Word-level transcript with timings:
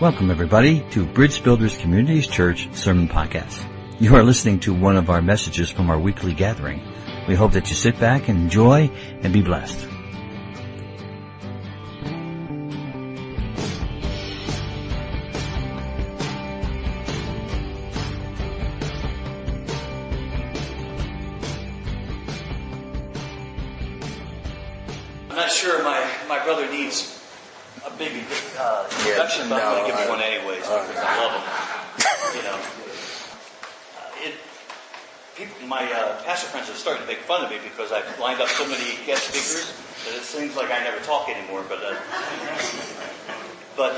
Welcome 0.00 0.32
everybody 0.32 0.84
to 0.90 1.06
Bridge 1.06 1.44
Builders 1.44 1.78
Communities 1.78 2.26
Church 2.26 2.68
Sermon 2.72 3.06
Podcast. 3.06 3.64
You 4.00 4.16
are 4.16 4.24
listening 4.24 4.58
to 4.60 4.74
one 4.74 4.96
of 4.96 5.08
our 5.08 5.22
messages 5.22 5.70
from 5.70 5.88
our 5.88 6.00
weekly 6.00 6.34
gathering. 6.34 6.82
We 7.28 7.36
hope 7.36 7.52
that 7.52 7.68
you 7.68 7.76
sit 7.76 8.00
back 8.00 8.28
and 8.28 8.36
enjoy 8.36 8.90
and 9.22 9.32
be 9.32 9.40
blessed. 9.40 9.86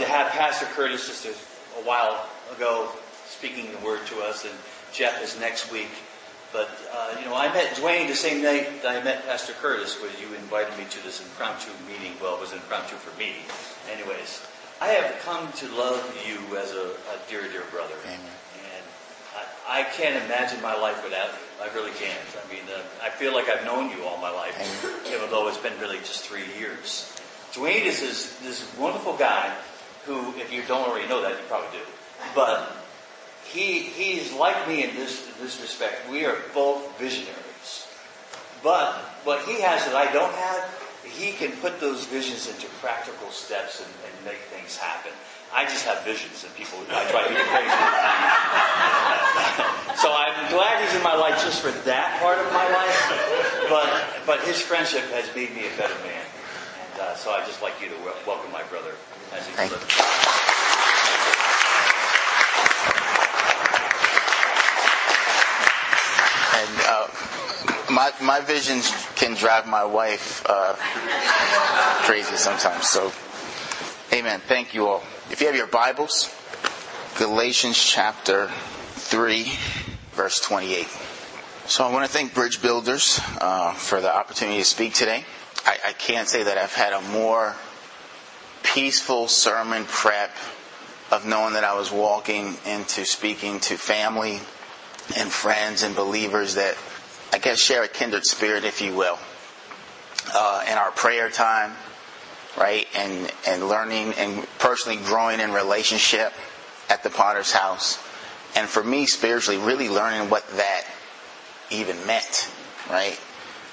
Have 0.06 0.32
Pastor 0.32 0.66
Curtis 0.66 1.06
just 1.06 1.26
a, 1.26 1.30
a 1.80 1.82
while 1.84 2.26
ago 2.54 2.88
speaking 3.26 3.70
the 3.72 3.84
word 3.84 4.06
to 4.06 4.20
us, 4.20 4.44
and 4.44 4.54
Jeff 4.92 5.22
is 5.22 5.38
next 5.40 5.70
week. 5.70 5.90
But, 6.52 6.70
uh, 6.94 7.16
you 7.18 7.26
know, 7.26 7.34
I 7.34 7.52
met 7.52 7.74
Dwayne 7.74 8.08
the 8.08 8.14
same 8.14 8.42
night 8.42 8.82
that 8.82 8.96
I 8.96 9.04
met 9.04 9.26
Pastor 9.26 9.52
Curtis, 9.60 10.00
where 10.00 10.10
you 10.20 10.34
invited 10.36 10.76
me 10.78 10.84
to 10.88 11.02
this 11.02 11.20
impromptu 11.20 11.70
meeting. 11.86 12.16
Well, 12.22 12.36
it 12.36 12.40
was 12.40 12.52
impromptu 12.52 12.96
for 12.96 13.12
me. 13.18 13.34
Anyways, 13.92 14.46
I 14.80 14.88
have 14.88 15.20
come 15.20 15.52
to 15.52 15.68
love 15.74 16.00
you 16.26 16.56
as 16.56 16.72
a, 16.72 16.94
a 17.12 17.18
dear, 17.28 17.42
dear 17.50 17.64
brother. 17.70 17.94
Amen. 18.04 18.20
And 18.72 18.84
I, 19.68 19.80
I 19.80 19.82
can't 19.84 20.22
imagine 20.24 20.62
my 20.62 20.76
life 20.76 21.02
without 21.04 21.28
you. 21.28 21.46
I 21.60 21.74
really 21.74 21.92
can't. 21.98 22.16
I 22.38 22.52
mean, 22.52 22.62
uh, 22.72 22.80
I 23.02 23.10
feel 23.10 23.34
like 23.34 23.48
I've 23.50 23.64
known 23.64 23.90
you 23.90 24.04
all 24.04 24.18
my 24.18 24.30
life, 24.30 24.56
even 25.08 25.28
though 25.30 25.48
it's 25.48 25.58
been 25.58 25.78
really 25.80 25.98
just 25.98 26.24
three 26.24 26.46
years. 26.58 27.12
Dwayne 27.52 27.84
is 27.84 28.00
this, 28.00 28.38
this 28.40 28.78
wonderful 28.78 29.16
guy 29.16 29.52
who, 30.06 30.32
if 30.38 30.52
you 30.52 30.62
don't 30.66 30.88
already 30.88 31.08
know 31.08 31.20
that, 31.22 31.32
you 31.32 31.44
probably 31.48 31.76
do. 31.76 31.84
But 32.34 32.72
he 33.44 33.80
he's 33.80 34.32
like 34.32 34.66
me 34.68 34.84
in 34.84 34.94
this 34.96 35.28
in 35.28 35.34
this 35.42 35.60
respect. 35.60 36.08
We 36.10 36.24
are 36.24 36.36
both 36.54 36.98
visionaries. 36.98 37.86
But 38.62 38.94
what 39.24 39.44
he 39.44 39.60
has 39.60 39.84
that 39.86 39.94
I 39.94 40.10
don't 40.12 40.32
have, 40.32 40.64
he 41.04 41.32
can 41.32 41.52
put 41.58 41.78
those 41.80 42.06
visions 42.06 42.48
into 42.48 42.66
practical 42.80 43.28
steps 43.30 43.80
and, 43.80 43.90
and 44.06 44.14
make 44.24 44.38
things 44.50 44.76
happen. 44.76 45.12
I 45.54 45.64
just 45.64 45.84
have 45.86 46.02
visions 46.02 46.42
and 46.42 46.52
people 46.56 46.80
I 46.90 47.08
try 47.10 47.22
to 47.22 47.28
be 47.30 47.36
crazy. 47.46 47.70
so 50.02 50.10
I'm 50.10 50.50
glad 50.50 50.82
he's 50.82 50.94
in 50.96 51.02
my 51.02 51.14
life 51.14 51.40
just 51.42 51.62
for 51.62 51.70
that 51.86 52.18
part 52.20 52.38
of 52.38 52.52
my 52.52 52.68
life. 52.74 52.98
But 53.70 53.88
but 54.26 54.40
his 54.46 54.60
friendship 54.60 55.04
has 55.10 55.32
made 55.34 55.54
me 55.54 55.66
a 55.66 55.70
better 55.78 55.98
man. 56.02 56.26
And 56.90 57.00
uh, 57.00 57.14
so 57.14 57.30
I'd 57.30 57.46
just 57.46 57.62
like 57.62 57.80
you 57.80 57.88
to 57.88 57.94
welcome 58.26 58.50
my 58.50 58.64
brother 58.64 58.96
Thank 59.30 59.70
you. 59.70 59.78
And 66.56 66.72
uh, 66.88 67.08
my 67.92 68.12
my 68.20 68.40
visions 68.40 68.92
can 69.14 69.34
drive 69.34 69.66
my 69.66 69.84
wife 69.84 70.44
uh, 70.48 70.74
crazy 72.04 72.36
sometimes. 72.36 72.88
So, 72.88 73.12
Amen. 74.12 74.40
Thank 74.40 74.74
you 74.74 74.86
all. 74.88 75.02
If 75.30 75.40
you 75.40 75.46
have 75.48 75.56
your 75.56 75.66
Bibles, 75.66 76.34
Galatians 77.18 77.76
chapter 77.82 78.48
three, 78.94 79.52
verse 80.12 80.40
twenty-eight. 80.40 80.88
So 81.66 81.84
I 81.84 81.92
want 81.92 82.06
to 82.06 82.10
thank 82.10 82.32
Bridge 82.32 82.62
Builders 82.62 83.20
uh, 83.40 83.72
for 83.72 84.00
the 84.00 84.14
opportunity 84.14 84.58
to 84.58 84.64
speak 84.64 84.94
today. 84.94 85.24
I, 85.66 85.78
I 85.88 85.92
can't 85.92 86.28
say 86.28 86.44
that 86.44 86.58
I've 86.58 86.72
had 86.72 86.92
a 86.92 87.00
more 87.10 87.56
peaceful 88.74 89.28
sermon 89.28 89.84
prep 89.84 90.34
of 91.12 91.24
knowing 91.24 91.54
that 91.54 91.64
I 91.64 91.74
was 91.74 91.90
walking 91.90 92.56
into 92.66 93.04
speaking 93.04 93.60
to 93.60 93.76
family 93.76 94.40
and 95.16 95.30
friends 95.30 95.82
and 95.82 95.94
believers 95.94 96.56
that 96.56 96.76
I 97.32 97.38
guess 97.38 97.60
share 97.60 97.84
a 97.84 97.88
kindred 97.88 98.24
spirit, 98.24 98.64
if 98.64 98.80
you 98.80 98.94
will, 98.94 99.18
uh, 100.34 100.64
in 100.70 100.76
our 100.76 100.90
prayer 100.90 101.30
time, 101.30 101.72
right, 102.58 102.86
and 102.94 103.32
and 103.46 103.68
learning 103.68 104.14
and 104.14 104.46
personally 104.58 104.98
growing 105.04 105.40
in 105.40 105.52
relationship 105.52 106.32
at 106.90 107.02
the 107.02 107.10
Potter's 107.10 107.52
house, 107.52 107.98
and 108.56 108.68
for 108.68 108.82
me 108.82 109.06
spiritually, 109.06 109.60
really 109.60 109.88
learning 109.88 110.28
what 110.28 110.46
that 110.56 110.84
even 111.70 112.04
meant, 112.06 112.50
right. 112.90 113.18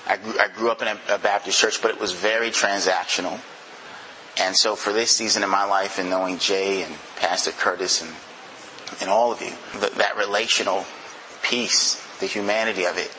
I 0.06 0.18
grew, 0.18 0.38
I 0.38 0.50
grew 0.50 0.70
up 0.70 0.82
in 0.82 0.88
a, 0.88 1.00
a 1.10 1.18
Baptist 1.18 1.60
church, 1.60 1.82
but 1.82 1.92
it 1.92 2.00
was 2.00 2.12
very 2.12 2.50
transactional. 2.50 3.40
And 4.40 4.56
so 4.58 4.76
for 4.76 4.92
this 4.92 5.12
season 5.12 5.44
in 5.44 5.50
my 5.50 5.66
life 5.66 6.00
and 6.00 6.10
knowing 6.10 6.40
Jay 6.40 6.82
and 6.82 6.96
Pastor 7.18 7.52
Curtis 7.52 8.02
and, 8.02 8.12
and 9.02 9.10
all 9.10 9.32
of 9.32 9.42
you, 9.42 9.54
th- 9.80 9.94
that 9.94 10.18
relational 10.18 10.86
piece, 11.44 11.96
the 12.20 12.26
humanity 12.26 12.86
of 12.86 12.98
it, 12.98 13.16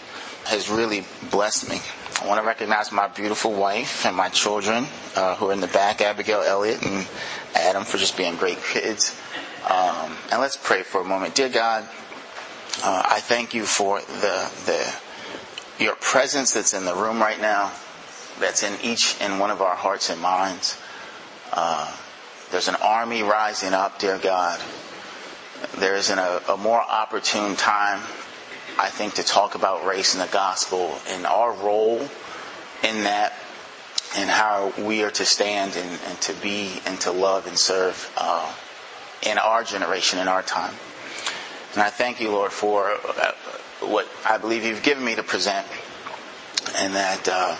has 0.47 0.69
really 0.69 1.05
blessed 1.31 1.69
me. 1.71 1.81
I 2.21 2.27
want 2.27 2.41
to 2.41 2.47
recognize 2.47 2.93
my 2.93 3.09
beautiful 3.09 3.53
wife 3.53 4.05
and 4.07 4.17
my 4.17 4.29
children 4.29 4.87
uh, 5.17 5.37
who 5.37 5.51
are 5.51 5.53
in 5.53 5.61
the 5.61 5.69
back, 5.69 6.01
Abigail 6.01 6.43
Elliott 6.43 6.85
and 6.85 7.07
Adam 7.55 7.85
for 7.85 7.97
just 7.97 8.17
being 8.17 8.37
great 8.37 8.63
kids. 8.63 9.19
Um, 9.69 10.17
and 10.31 10.41
let's 10.41 10.57
pray 10.57 10.83
for 10.83 11.01
a 11.01 11.05
moment. 11.05 11.35
Dear 11.35 11.49
God, 11.49 11.89
uh, 12.83 13.03
I 13.07 13.21
thank 13.21 13.55
you 13.55 13.65
for 13.65 14.01
the, 14.01 14.51
the, 14.67 15.83
your 15.83 15.95
presence 15.97 16.53
that's 16.53 16.75
in 16.75 16.85
the 16.85 16.95
room 16.95 17.21
right 17.21 17.41
now, 17.41 17.73
that's 18.41 18.63
in 18.63 18.75
each 18.83 19.17
and 19.21 19.41
one 19.41 19.51
of 19.51 19.63
our 19.63 19.77
hearts 19.77 20.11
and 20.11 20.21
minds. 20.21 20.77
Uh, 21.57 21.91
there's 22.51 22.67
an 22.67 22.75
army 22.83 23.23
rising 23.23 23.73
up, 23.73 24.01
dear 24.01 24.19
God. 24.19 24.61
There 25.79 25.95
isn't 25.95 26.19
a, 26.19 26.43
a 26.49 26.57
more 26.57 26.81
opportune 26.81 27.55
time, 27.55 28.01
I 28.79 28.89
think, 28.89 29.15
to 29.15 29.23
talk 29.23 29.55
about 29.55 29.87
race 29.87 30.15
in 30.15 30.21
the 30.21 30.27
gospel 30.27 30.99
and 31.09 31.25
our 31.27 31.53
role 31.53 32.01
in 32.83 33.05
that 33.05 33.33
and 34.17 34.29
how 34.29 34.73
we 34.79 35.05
are 35.05 35.11
to 35.13 35.25
stand 35.25 35.77
and, 35.77 36.01
and 36.07 36.21
to 36.23 36.33
be 36.35 36.81
and 36.87 37.01
to 37.03 37.13
love 37.13 37.47
and 37.47 37.57
serve 37.57 38.13
uh, 38.17 38.53
in 39.23 39.39
our 39.39 39.63
generation, 39.63 40.19
in 40.19 40.27
our 40.27 40.43
time. 40.43 40.75
And 41.73 41.83
I 41.83 41.91
thank 41.91 42.21
you, 42.21 42.31
Lord, 42.31 42.53
for 42.53 42.91
uh, 42.91 43.33
what 43.81 44.09
I 44.29 44.39
believe 44.39 44.65
you've 44.65 44.83
given 44.83 45.05
me 45.05 45.15
to 45.15 45.23
present 45.23 45.67
and 46.77 46.95
that 46.95 47.29
uh, 47.29 47.57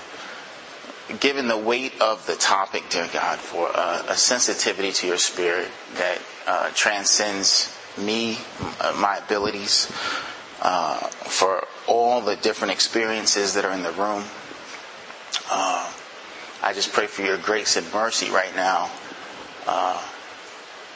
given 1.21 1.49
the 1.49 1.57
weight 1.57 2.01
of 2.01 2.27
the 2.27 2.35
topic, 2.35 2.85
dear 2.89 3.09
God, 3.13 3.39
for 3.39 3.71
uh, 3.75 4.05
a 4.09 4.17
sensitivity 4.17 4.93
to 4.93 5.07
your 5.07 5.19
spirit 5.19 5.69
that 5.97 6.19
uh, 6.47 6.71
transcends 6.75 7.77
me, 7.99 8.39
uh, 8.81 8.97
my 8.99 9.19
abilities, 9.19 9.91
uh, 10.63 10.99
for 10.99 11.67
all 11.87 12.21
the 12.21 12.37
different 12.37 12.73
experiences 12.73 13.55
that 13.55 13.65
are 13.65 13.73
in 13.73 13.83
the 13.83 13.93
room. 13.93 14.25
Uh, 15.51 15.93
I 16.63 16.73
just 16.73 16.93
pray 16.93 17.07
for 17.07 17.23
your 17.23 17.37
grace 17.37 17.77
and 17.77 17.93
mercy 17.93 18.31
right 18.31 18.55
now 18.57 18.91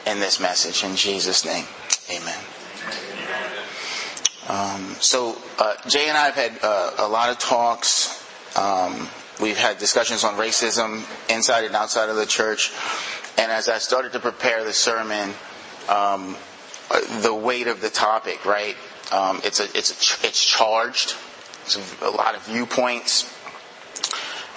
in 0.07 0.19
this 0.19 0.39
message. 0.39 0.83
In 0.83 0.95
Jesus' 0.95 1.45
name, 1.45 1.65
amen. 2.09 2.39
Um, 4.47 4.95
so 4.99 5.37
Jay 5.87 6.07
and 6.09 6.17
I 6.17 6.31
have 6.31 6.35
had 6.35 6.59
a 6.97 7.07
lot 7.07 7.29
of 7.29 7.37
talks. 7.37 8.25
Um, 8.57 9.07
we've 9.39 9.57
had 9.57 9.77
discussions 9.77 10.23
on 10.23 10.35
racism 10.35 11.03
inside 11.29 11.65
and 11.65 11.75
outside 11.75 12.09
of 12.09 12.15
the 12.15 12.25
church. 12.25 12.71
And 13.37 13.51
as 13.51 13.69
I 13.69 13.77
started 13.77 14.13
to 14.13 14.19
prepare 14.19 14.63
the 14.63 14.73
sermon, 14.73 15.33
um, 15.87 16.35
the 17.21 17.33
weight 17.33 17.67
of 17.67 17.81
the 17.81 17.89
topic, 17.89 18.45
right? 18.45 18.75
Um, 19.11 19.41
it's 19.43 19.59
a, 19.59 19.65
it's 19.77 19.91
a, 20.23 20.27
it's 20.27 20.43
charged. 20.43 21.15
It's 21.63 22.01
a, 22.01 22.07
a 22.07 22.11
lot 22.11 22.35
of 22.35 22.45
viewpoints. 22.45 23.33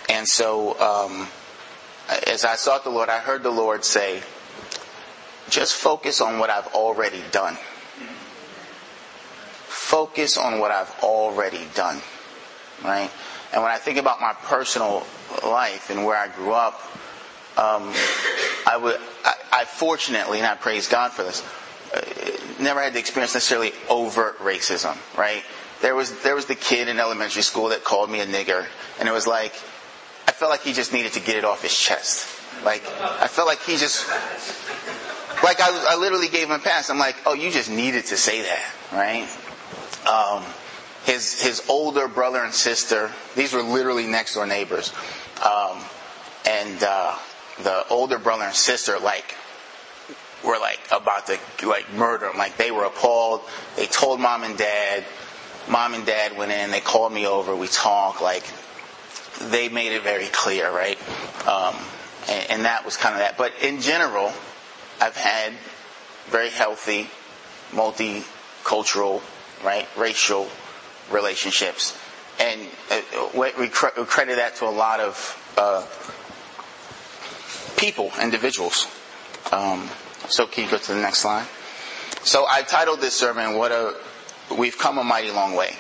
And 0.09 0.27
so, 0.27 0.79
um, 0.81 1.29
as 2.27 2.45
I 2.45 2.57
sought 2.57 2.85
the 2.85 2.91
Lord, 2.91 3.09
I 3.09 3.19
heard 3.19 3.43
the 3.43 3.51
Lord 3.51 3.85
say, 3.85 4.23
just 5.49 5.75
focus 5.75 6.21
on 6.21 6.39
what 6.39 6.51
I've 6.51 6.69
already 6.69 7.23
done 7.31 7.57
focus 9.93 10.39
on 10.39 10.59
what 10.59 10.71
I've 10.71 10.91
already 11.03 11.67
done, 11.75 12.01
right? 12.83 13.11
And 13.53 13.63
when 13.63 13.71
I 13.71 13.79
think 13.79 13.99
about 13.99 14.21
my 14.21 14.33
personal 14.33 15.07
life 15.45 15.91
and 15.91 16.05
where 16.05 16.17
I 16.17 16.29
grew 16.29 16.53
up, 16.53 16.81
um, 17.57 17.93
I 18.67 18.79
would, 18.81 18.99
I, 19.25 19.35
I 19.53 19.65
fortunately, 19.67 20.39
and 20.39 20.47
I 20.47 20.55
praise 20.55 20.89
God 20.89 21.13
for 21.13 21.23
this, 21.23 21.45
uh, 21.95 22.01
never 22.63 22.81
had 22.83 22.95
to 22.95 22.99
experience 22.99 23.35
necessarily 23.35 23.73
overt 23.91 24.39
racism, 24.39 24.97
right? 25.19 25.43
There 25.83 25.95
was, 25.95 26.23
there 26.23 26.35
was 26.35 26.47
the 26.47 26.55
kid 26.55 26.89
in 26.89 26.99
elementary 26.99 27.43
school 27.43 27.69
that 27.69 27.85
called 27.85 28.09
me 28.11 28.21
a 28.21 28.27
nigger, 28.27 28.65
and 28.99 29.09
it 29.09 29.13
was 29.13 29.27
like, 29.27 29.53
I 30.27 30.33
felt 30.33 30.51
like 30.51 30.63
he 30.63 30.73
just 30.73 30.93
needed 30.93 31.13
to 31.15 31.21
get 31.21 31.37
it 31.37 31.45
off 31.45 31.63
his 31.63 31.77
chest. 31.77 32.27
Like, 32.65 32.83
I 33.01 33.27
felt 33.27 33.49
like 33.49 33.61
he 33.63 33.77
just, 33.77 34.09
like 35.43 35.61
I, 35.61 35.87
I 35.91 35.97
literally 35.97 36.29
gave 36.29 36.47
him 36.47 36.53
a 36.53 36.59
pass. 36.59 36.89
I'm 36.89 36.99
like, 36.99 37.17
oh, 37.27 37.35
you 37.35 37.51
just 37.51 37.69
needed 37.69 38.07
to 38.07 38.17
say 38.17 38.43
that, 38.43 38.73
right? 38.93 39.29
Um, 40.09 40.45
his 41.05 41.43
his 41.43 41.63
older 41.69 42.09
brother 42.09 42.43
and 42.43 42.55
sister, 42.55 43.11
these 43.35 43.53
were 43.53 43.63
literally 43.63 44.07
next 44.07 44.35
door 44.35 44.47
neighbors, 44.47 44.93
um, 45.45 45.79
and 46.49 46.83
uh, 46.83 47.17
the 47.63 47.87
older 47.89 48.19
brother 48.19 48.45
and 48.45 48.55
sister 48.55 48.99
like 48.99 49.35
were 50.45 50.59
like 50.59 50.81
about 50.93 51.27
to 51.27 51.39
like 51.67 51.93
murder 51.93 52.27
him. 52.27 52.39
Like 52.39 52.57
they 52.57 52.71
were 52.71 52.85
appalled. 52.85 53.43
They 53.77 53.87
told 53.87 54.21
mom 54.21 54.45
and 54.45 54.57
dad. 54.57 55.05
Mom 55.69 55.95
and 55.95 56.05
dad 56.05 56.37
went 56.37 56.53
in. 56.53 56.71
They 56.71 56.81
called 56.81 57.13
me 57.13 57.27
over. 57.27 57.55
We 57.55 57.69
talked. 57.69 58.23
Like 58.23 58.45
they 59.41 59.69
made 59.69 59.93
it 59.93 60.03
very 60.03 60.27
clear, 60.27 60.71
right? 60.71 60.99
Um, 61.49 61.77
and, 62.29 62.51
and 62.51 62.65
that 62.65 62.85
was 62.85 62.97
kind 62.97 63.15
of 63.15 63.21
that. 63.21 63.37
But 63.37 63.53
in 63.61 63.81
general, 63.81 64.33
I've 65.01 65.17
had 65.17 65.53
very 66.27 66.51
healthy, 66.51 67.11
multicultural, 67.73 69.21
right, 69.65 69.89
racial 69.97 70.49
relationships, 71.11 71.99
and 72.39 72.61
uh, 72.91 73.01
we 73.35 73.69
credit 73.69 74.37
that 74.37 74.57
to 74.57 74.67
a 74.67 74.71
lot 74.71 75.01
of 75.01 75.55
uh, 75.57 75.87
people, 77.77 78.11
individuals. 78.21 78.87
Um, 79.51 79.89
so 80.29 80.47
can 80.47 80.65
you 80.65 80.71
go 80.71 80.79
to 80.79 80.95
the 80.95 81.01
next 81.01 81.19
slide? 81.19 81.47
So 82.23 82.47
I 82.49 82.63
titled 82.63 83.01
this 83.01 83.15
sermon, 83.15 83.57
"What 83.57 83.73
a 83.73 83.95
We've 84.57 84.79
Come 84.79 84.99
a 84.99 85.05
Mighty 85.05 85.31
Long 85.31 85.55
Way," 85.55 85.77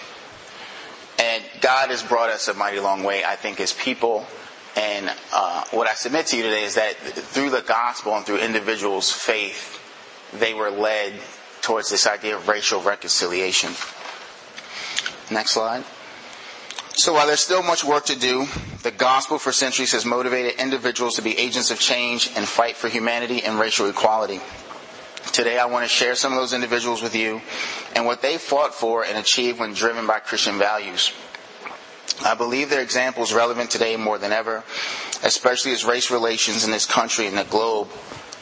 and 1.19 1.45
God 1.61 1.91
has 1.91 2.03
brought 2.03 2.31
us 2.31 2.49
a 2.49 2.55
mighty 2.55 2.81
long 2.81 3.05
way. 3.05 3.25
I 3.25 3.37
think 3.37 3.61
as 3.61 3.73
people. 3.73 4.27
And 4.75 5.13
uh, 5.35 5.65
what 5.71 5.87
I 5.87 5.93
submit 5.93 6.29
to 6.29 6.37
you 6.39 6.45
today 6.45 6.65
is 6.65 6.77
that 6.77 6.97
through 6.97 7.51
the 7.51 7.61
gospel 7.61 8.17
and 8.17 8.25
through 8.25 8.39
individuals' 8.39 9.13
faith, 9.13 9.79
they 10.33 10.55
were 10.55 10.71
led 10.71 11.13
towards 11.61 11.91
this 11.91 12.07
idea 12.07 12.37
of 12.37 12.49
racial 12.49 12.81
reconciliation. 12.81 13.73
Next 15.33 15.53
slide. 15.53 15.85
So 16.95 17.15
while 17.15 17.27
there's 17.27 17.41
still 17.41 17.63
much 17.63 17.85
work 17.85 18.05
to 18.07 18.19
do, 18.19 18.47
the 18.83 18.91
gospel 18.91 19.39
for 19.39 19.51
centuries 19.51 19.93
has 19.93 20.05
motivated 20.05 20.61
individuals 20.61 21.15
to 21.15 21.23
be 21.23 21.39
agents 21.39 21.71
of 21.71 21.81
change 21.81 22.31
and 22.37 22.47
fight 22.47 22.77
for 22.77 22.89
humanity 22.89 23.43
and 23.43 23.59
racial 23.59 23.89
equality. 23.89 24.41
Today 25.33 25.59
I 25.59 25.65
want 25.65 25.85
to 25.85 25.89
share 25.89 26.15
some 26.15 26.33
of 26.33 26.39
those 26.39 26.53
individuals 26.53 27.01
with 27.01 27.15
you 27.15 27.41
and 27.97 28.05
what 28.05 28.21
they 28.21 28.37
fought 28.37 28.75
for 28.75 29.05
and 29.07 29.17
achieved 29.17 29.59
when 29.59 29.73
driven 29.73 30.07
by 30.07 30.19
Christian 30.19 30.59
values. 30.59 31.13
I 32.23 32.35
believe 32.35 32.69
their 32.69 32.83
example 32.83 33.23
is 33.23 33.33
relevant 33.33 33.71
today 33.71 33.97
more 33.97 34.19
than 34.19 34.33
ever, 34.33 34.63
especially 35.23 35.73
as 35.73 35.83
race 35.83 36.11
relations 36.11 36.63
in 36.63 36.71
this 36.71 36.85
country 36.85 37.27
and 37.27 37.39
the 37.39 37.45
globe 37.45 37.89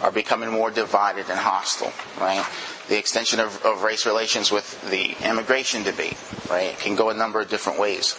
are 0.02 0.10
becoming 0.10 0.50
more 0.50 0.72
divided 0.72 1.30
and 1.30 1.38
hostile, 1.38 1.92
right? 2.20 2.44
The 2.90 2.98
extension 2.98 3.38
of, 3.38 3.64
of 3.64 3.84
race 3.84 4.04
relations 4.04 4.50
with 4.50 4.90
the 4.90 5.14
immigration 5.24 5.84
debate, 5.84 6.18
right, 6.50 6.72
It 6.72 6.78
can 6.80 6.96
go 6.96 7.10
a 7.10 7.14
number 7.14 7.40
of 7.40 7.48
different 7.48 7.78
ways. 7.78 8.16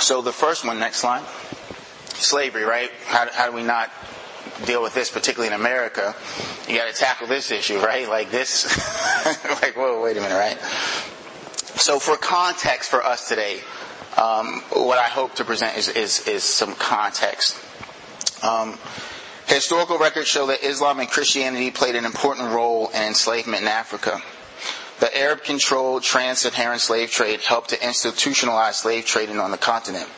So 0.00 0.22
the 0.22 0.30
first 0.32 0.64
one, 0.64 0.78
next 0.78 0.98
slide. 0.98 1.24
Slavery, 2.14 2.62
right? 2.62 2.88
How, 3.06 3.28
how 3.32 3.50
do 3.50 3.52
we 3.56 3.64
not 3.64 3.90
deal 4.64 4.80
with 4.80 4.94
this, 4.94 5.10
particularly 5.10 5.52
in 5.52 5.60
America? 5.60 6.14
You 6.68 6.76
got 6.76 6.86
to 6.86 6.94
tackle 6.94 7.26
this 7.26 7.50
issue, 7.50 7.78
right? 7.80 8.08
Like 8.08 8.30
this, 8.30 8.64
like 9.60 9.74
whoa, 9.76 10.00
wait 10.04 10.16
a 10.16 10.20
minute, 10.20 10.36
right? 10.36 10.60
So 11.80 11.98
for 11.98 12.16
context 12.16 12.88
for 12.90 13.02
us 13.04 13.28
today, 13.28 13.58
um, 14.16 14.60
what 14.70 14.98
I 14.98 15.08
hope 15.08 15.34
to 15.34 15.44
present 15.44 15.76
is, 15.78 15.88
is, 15.88 16.28
is 16.28 16.44
some 16.44 16.76
context. 16.76 17.56
Um, 18.44 18.78
historical 19.46 19.98
records 19.98 20.28
show 20.28 20.46
that 20.46 20.62
Islam 20.64 21.00
and 21.00 21.08
Christianity 21.10 21.70
played 21.70 21.94
an 21.96 22.04
important 22.04 22.50
role 22.52 22.88
in 22.88 23.02
enslavement 23.02 23.62
in 23.62 23.68
Africa. 23.68 24.20
The 25.00 25.16
Arab-controlled 25.16 26.02
trans-Saharan 26.02 26.78
slave 26.78 27.10
trade 27.10 27.40
helped 27.40 27.70
to 27.70 27.76
institutionalize 27.76 28.74
slave 28.74 29.04
trading 29.06 29.38
on 29.40 29.50
the 29.50 29.58
continent. 29.58 30.08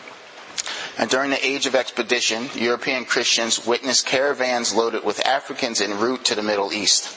And 0.98 1.10
during 1.10 1.30
the 1.30 1.44
age 1.46 1.66
of 1.66 1.74
expedition, 1.74 2.48
European 2.54 3.04
Christians 3.04 3.66
witnessed 3.66 4.06
caravans 4.06 4.74
loaded 4.74 5.04
with 5.04 5.24
Africans 5.26 5.80
en 5.80 5.98
route 5.98 6.24
to 6.26 6.34
the 6.34 6.42
Middle 6.42 6.72
East. 6.72 7.14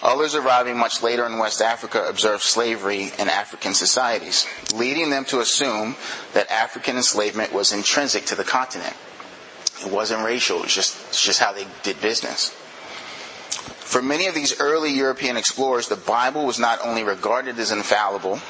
Others 0.00 0.36
arriving 0.36 0.76
much 0.78 1.02
later 1.02 1.26
in 1.26 1.38
West 1.38 1.60
Africa 1.60 2.04
observed 2.08 2.42
slavery 2.44 3.10
in 3.18 3.28
African 3.28 3.74
societies, 3.74 4.46
leading 4.72 5.10
them 5.10 5.24
to 5.24 5.40
assume 5.40 5.96
that 6.34 6.48
African 6.52 6.96
enslavement 6.96 7.52
was 7.52 7.72
intrinsic 7.72 8.24
to 8.26 8.36
the 8.36 8.44
continent. 8.44 8.94
It 9.84 9.92
wasn't 9.92 10.24
racial, 10.24 10.58
it 10.58 10.62
was 10.64 10.74
just, 10.74 10.96
it's 11.08 11.22
just 11.22 11.40
how 11.40 11.52
they 11.52 11.66
did 11.82 12.00
business. 12.00 12.50
For 13.88 14.02
many 14.02 14.26
of 14.26 14.34
these 14.34 14.60
early 14.60 14.92
European 14.92 15.36
explorers, 15.36 15.88
the 15.88 15.96
Bible 15.96 16.44
was 16.44 16.58
not 16.58 16.84
only 16.84 17.04
regarded 17.04 17.58
as 17.58 17.70
infallible, 17.70 18.40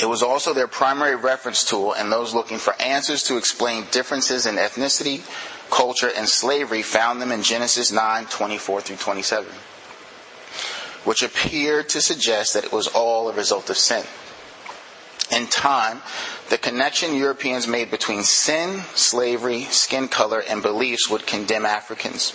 it 0.00 0.06
was 0.06 0.22
also 0.22 0.54
their 0.54 0.68
primary 0.68 1.16
reference 1.16 1.64
tool, 1.64 1.92
and 1.92 2.10
those 2.10 2.32
looking 2.34 2.58
for 2.58 2.74
answers 2.80 3.22
to 3.24 3.36
explain 3.36 3.84
differences 3.90 4.46
in 4.46 4.56
ethnicity, 4.56 5.22
culture, 5.70 6.10
and 6.16 6.28
slavery 6.28 6.82
found 6.82 7.20
them 7.20 7.30
in 7.30 7.42
Genesis 7.42 7.92
9 7.92 8.26
24 8.26 8.80
through 8.80 8.96
27, 8.96 9.48
which 11.04 11.22
appeared 11.22 11.88
to 11.90 12.00
suggest 12.00 12.54
that 12.54 12.64
it 12.64 12.72
was 12.72 12.86
all 12.88 13.28
a 13.28 13.34
result 13.34 13.70
of 13.70 13.76
sin. 13.76 14.04
In 15.30 15.46
time, 15.46 16.02
the 16.50 16.58
connection 16.58 17.14
Europeans 17.14 17.66
made 17.66 17.90
between 17.90 18.22
sin, 18.24 18.82
slavery, 18.94 19.64
skin 19.64 20.08
color, 20.08 20.40
and 20.40 20.62
beliefs 20.62 21.08
would 21.08 21.26
condemn 21.26 21.64
Africans. 21.64 22.34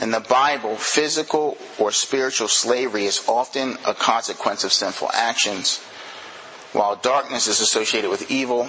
In 0.00 0.10
the 0.10 0.20
Bible, 0.20 0.76
physical 0.76 1.56
or 1.78 1.92
spiritual 1.92 2.48
slavery 2.48 3.04
is 3.06 3.22
often 3.28 3.76
a 3.86 3.94
consequence 3.94 4.64
of 4.64 4.72
sinful 4.72 5.10
actions, 5.12 5.78
while 6.72 6.96
darkness 6.96 7.46
is 7.46 7.60
associated 7.60 8.10
with 8.10 8.30
evil. 8.30 8.68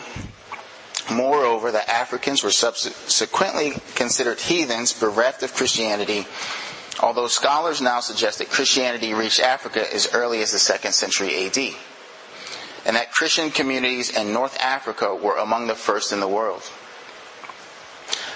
Moreover, 1.10 1.72
the 1.72 1.90
Africans 1.90 2.44
were 2.44 2.52
subsequently 2.52 3.74
considered 3.96 4.40
heathens 4.40 4.94
bereft 4.94 5.42
of 5.42 5.54
Christianity, 5.56 6.28
although 7.00 7.28
scholars 7.28 7.82
now 7.82 8.00
suggest 8.02 8.40
that 8.40 8.50
Christianity 8.50 9.14
reached 9.14 9.40
Africa 9.40 9.92
as 9.94 10.08
early 10.14 10.42
as 10.42 10.52
the 10.52 10.60
second 10.60 10.94
century 10.94 11.46
AD, 11.48 11.76
and 12.86 12.96
that 12.96 13.12
Christian 13.12 13.52
communities 13.52 14.16
in 14.16 14.32
North 14.32 14.58
Africa 14.60 15.16
were 15.16 15.38
among 15.38 15.68
the 15.68 15.76
first 15.76 16.12
in 16.12 16.20
the 16.20 16.28
world. 16.28 16.62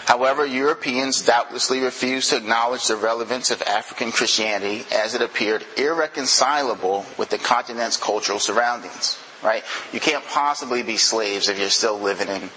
However, 0.05 0.43
Europeans 0.43 1.21
doubtlessly 1.23 1.81
refused 1.81 2.31
to 2.31 2.37
acknowledge 2.37 2.87
the 2.87 2.95
relevance 2.97 3.51
of 3.51 3.61
African 3.61 4.11
Christianity 4.11 4.83
as 4.91 5.13
it 5.13 5.21
appeared 5.21 5.63
irreconcilable 5.77 7.05
with 7.15 7.29
the 7.29 7.37
continent's 7.37 7.95
cultural 7.95 8.39
surroundings. 8.39 9.19
Right? 9.43 9.63
You 9.93 9.99
can't 9.99 10.25
possibly 10.25 10.81
be 10.81 10.97
slaves 10.97 11.47
if 11.47 11.59
you're 11.59 11.69
still 11.69 11.99
living 11.99 12.27
in 12.27 12.49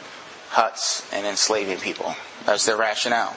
huts 0.49 1.07
and 1.13 1.27
enslaving 1.27 1.77
people. 1.77 2.15
That's 2.47 2.65
their 2.65 2.79
rationale. 2.79 3.37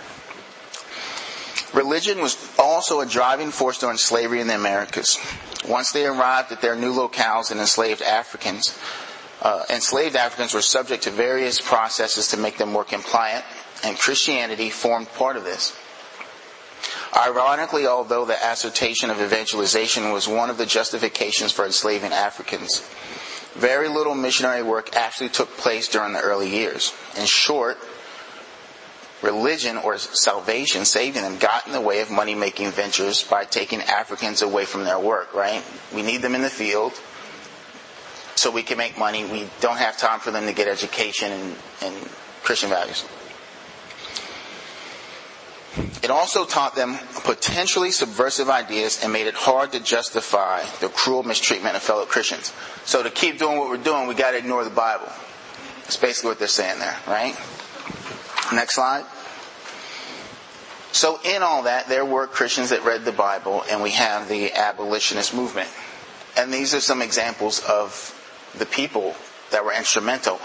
Religion 1.74 2.20
was 2.22 2.38
also 2.58 3.02
a 3.02 3.06
driving 3.06 3.52
force 3.52 3.80
during 3.80 3.98
slavery 3.98 4.40
in 4.40 4.48
the 4.48 4.56
Americas. 4.56 5.20
Once 5.68 5.92
they 5.92 6.06
arrived 6.06 6.52
at 6.52 6.62
their 6.62 6.76
new 6.76 6.94
locales 6.94 7.52
and 7.52 7.60
enslaved 7.60 8.02
Africans, 8.02 8.78
uh, 9.42 9.64
enslaved 9.70 10.16
Africans 10.16 10.54
were 10.54 10.62
subject 10.62 11.04
to 11.04 11.12
various 11.12 11.60
processes 11.60 12.28
to 12.30 12.38
make 12.38 12.58
them 12.58 12.72
more 12.72 12.84
compliant 12.84 13.44
and 13.84 13.98
Christianity 13.98 14.70
formed 14.70 15.12
part 15.14 15.38
of 15.38 15.44
this. 15.44 15.78
Ironically, 17.16 17.88
although 17.88 18.26
the 18.26 18.38
assertion 18.52 19.10
of 19.10 19.22
evangelization 19.22 20.12
was 20.12 20.28
one 20.28 20.50
of 20.50 20.58
the 20.58 20.66
justifications 20.66 21.52
for 21.52 21.66
enslaving 21.66 22.12
Africans, 22.12 22.82
very 23.54 23.88
little 23.88 24.16
missionary 24.16 24.62
work 24.62 24.96
actually 24.96 25.30
took 25.30 25.56
place 25.58 25.88
during 25.88 26.14
the 26.14 26.20
early 26.20 26.50
years. 26.50 26.94
In 27.18 27.26
short, 27.26 27.78
religion 29.26 29.78
or 29.78 29.98
salvation, 29.98 30.86
saving 30.86 31.24
them, 31.24 31.38
got 31.38 31.66
in 31.68 31.74
the 31.74 31.82
way 31.82 32.00
of 32.00 32.12
money 32.12 32.36
making 32.36 32.72
ventures 32.72 33.24
by 33.24 33.44
taking 33.44 33.82
Africans 33.82 34.42
away 34.42 34.66
from 34.66 34.84
their 34.84 35.00
work, 35.00 35.34
right? 35.34 35.64
We 35.94 36.04
need 36.04 36.22
them 36.22 36.36
in 36.36 36.42
the 36.42 36.50
field 36.50 36.94
so 38.36 38.52
we 38.52 38.64
can 38.64 38.78
make 38.78 38.98
money. 38.98 39.26
We 39.26 39.48
don't 39.60 39.78
have 39.78 39.98
time 39.98 40.20
for 40.20 40.32
them 40.32 40.46
to 40.46 40.54
get 40.54 40.68
education 40.68 41.32
and, 41.32 41.56
and 41.82 42.10
Christian 42.44 42.70
values. 42.70 43.04
It 46.02 46.10
also 46.10 46.46
taught 46.46 46.76
them 46.76 46.98
potentially 47.26 47.92
subversive 47.92 48.50
ideas 48.50 49.04
and 49.04 49.12
made 49.12 49.28
it 49.28 49.34
hard 49.34 49.74
to 49.74 49.80
justify 49.80 50.64
the 50.80 50.88
cruel 50.88 51.24
mistreatment 51.24 51.76
of 51.76 51.82
fellow 51.82 52.06
Christians. 52.06 52.54
So 52.86 53.04
to 53.04 53.10
keep 53.10 53.40
doing 53.40 53.58
what 53.58 53.70
we're 53.70 53.78
doing, 53.78 54.08
we 54.08 54.14
gotta 54.14 54.38
ignore 54.38 54.64
the 54.64 54.70
Bible. 54.70 55.10
That's 55.80 55.98
basically 55.98 56.30
what 56.30 56.40
they're 56.40 56.48
saying 56.48 56.80
there, 56.80 56.96
right? 57.08 57.36
Next 58.54 58.76
slide. 58.76 59.04
So 60.96 61.20
in 61.26 61.44
all 61.44 61.64
that, 61.64 61.90
there 61.90 62.06
were 62.06 62.26
Christians 62.26 62.70
that 62.70 62.86
read 62.86 63.04
the 63.04 63.12
Bible 63.12 63.66
and 63.70 63.84
we 63.84 63.92
have 63.92 64.30
the 64.30 64.54
abolitionist 64.54 65.34
movement. 65.34 65.68
And 66.38 66.54
these 66.54 66.74
are 66.74 66.80
some 66.80 67.02
examples 67.02 67.60
of 67.68 68.14
the 68.58 68.66
people 68.66 69.14
that 69.52 69.66
were 69.66 69.74
instrumental. 69.74 70.38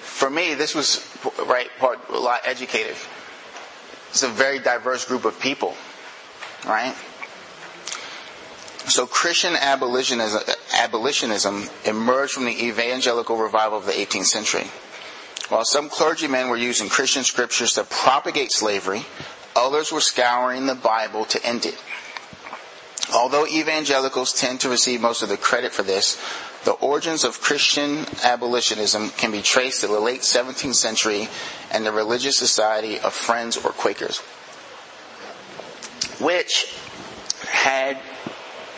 For 0.00 0.28
me, 0.28 0.52
this 0.52 0.74
was, 0.74 1.02
right, 1.46 1.70
part, 1.78 1.98
a 2.10 2.18
lot 2.18 2.42
educative 2.44 3.08
it's 4.14 4.22
a 4.22 4.28
very 4.28 4.60
diverse 4.60 5.04
group 5.04 5.24
of 5.24 5.40
people, 5.40 5.74
right? 6.64 6.94
So 8.86 9.08
Christian 9.08 9.56
abolitionism, 9.56 10.40
abolitionism 10.72 11.68
emerged 11.84 12.34
from 12.34 12.44
the 12.44 12.66
evangelical 12.66 13.36
revival 13.36 13.78
of 13.78 13.86
the 13.86 13.92
18th 13.92 14.26
century. 14.26 14.66
While 15.48 15.64
some 15.64 15.88
clergymen 15.88 16.48
were 16.48 16.56
using 16.56 16.88
Christian 16.88 17.24
scriptures 17.24 17.74
to 17.74 17.82
propagate 17.82 18.52
slavery, 18.52 19.04
others 19.56 19.92
were 19.92 20.00
scouring 20.00 20.66
the 20.66 20.74
Bible 20.74 21.24
to 21.26 21.44
end 21.46 21.66
it. 21.66 21.78
Although 23.12 23.46
evangelicals 23.46 24.32
tend 24.32 24.60
to 24.60 24.68
receive 24.68 25.00
most 25.00 25.22
of 25.22 25.28
the 25.28 25.36
credit 25.36 25.72
for 25.72 25.82
this, 25.82 26.18
the 26.64 26.72
origins 26.72 27.22
of 27.24 27.40
Christian 27.40 28.06
abolitionism 28.24 29.10
can 29.10 29.30
be 29.30 29.42
traced 29.42 29.82
to 29.82 29.86
the 29.86 30.00
late 30.00 30.22
17th 30.22 30.74
century 30.74 31.28
and 31.70 31.84
the 31.84 31.92
religious 31.92 32.38
society 32.38 32.98
of 32.98 33.12
Friends 33.12 33.58
or 33.58 33.70
Quakers, 33.70 34.18
which 36.18 36.74
had 37.46 37.98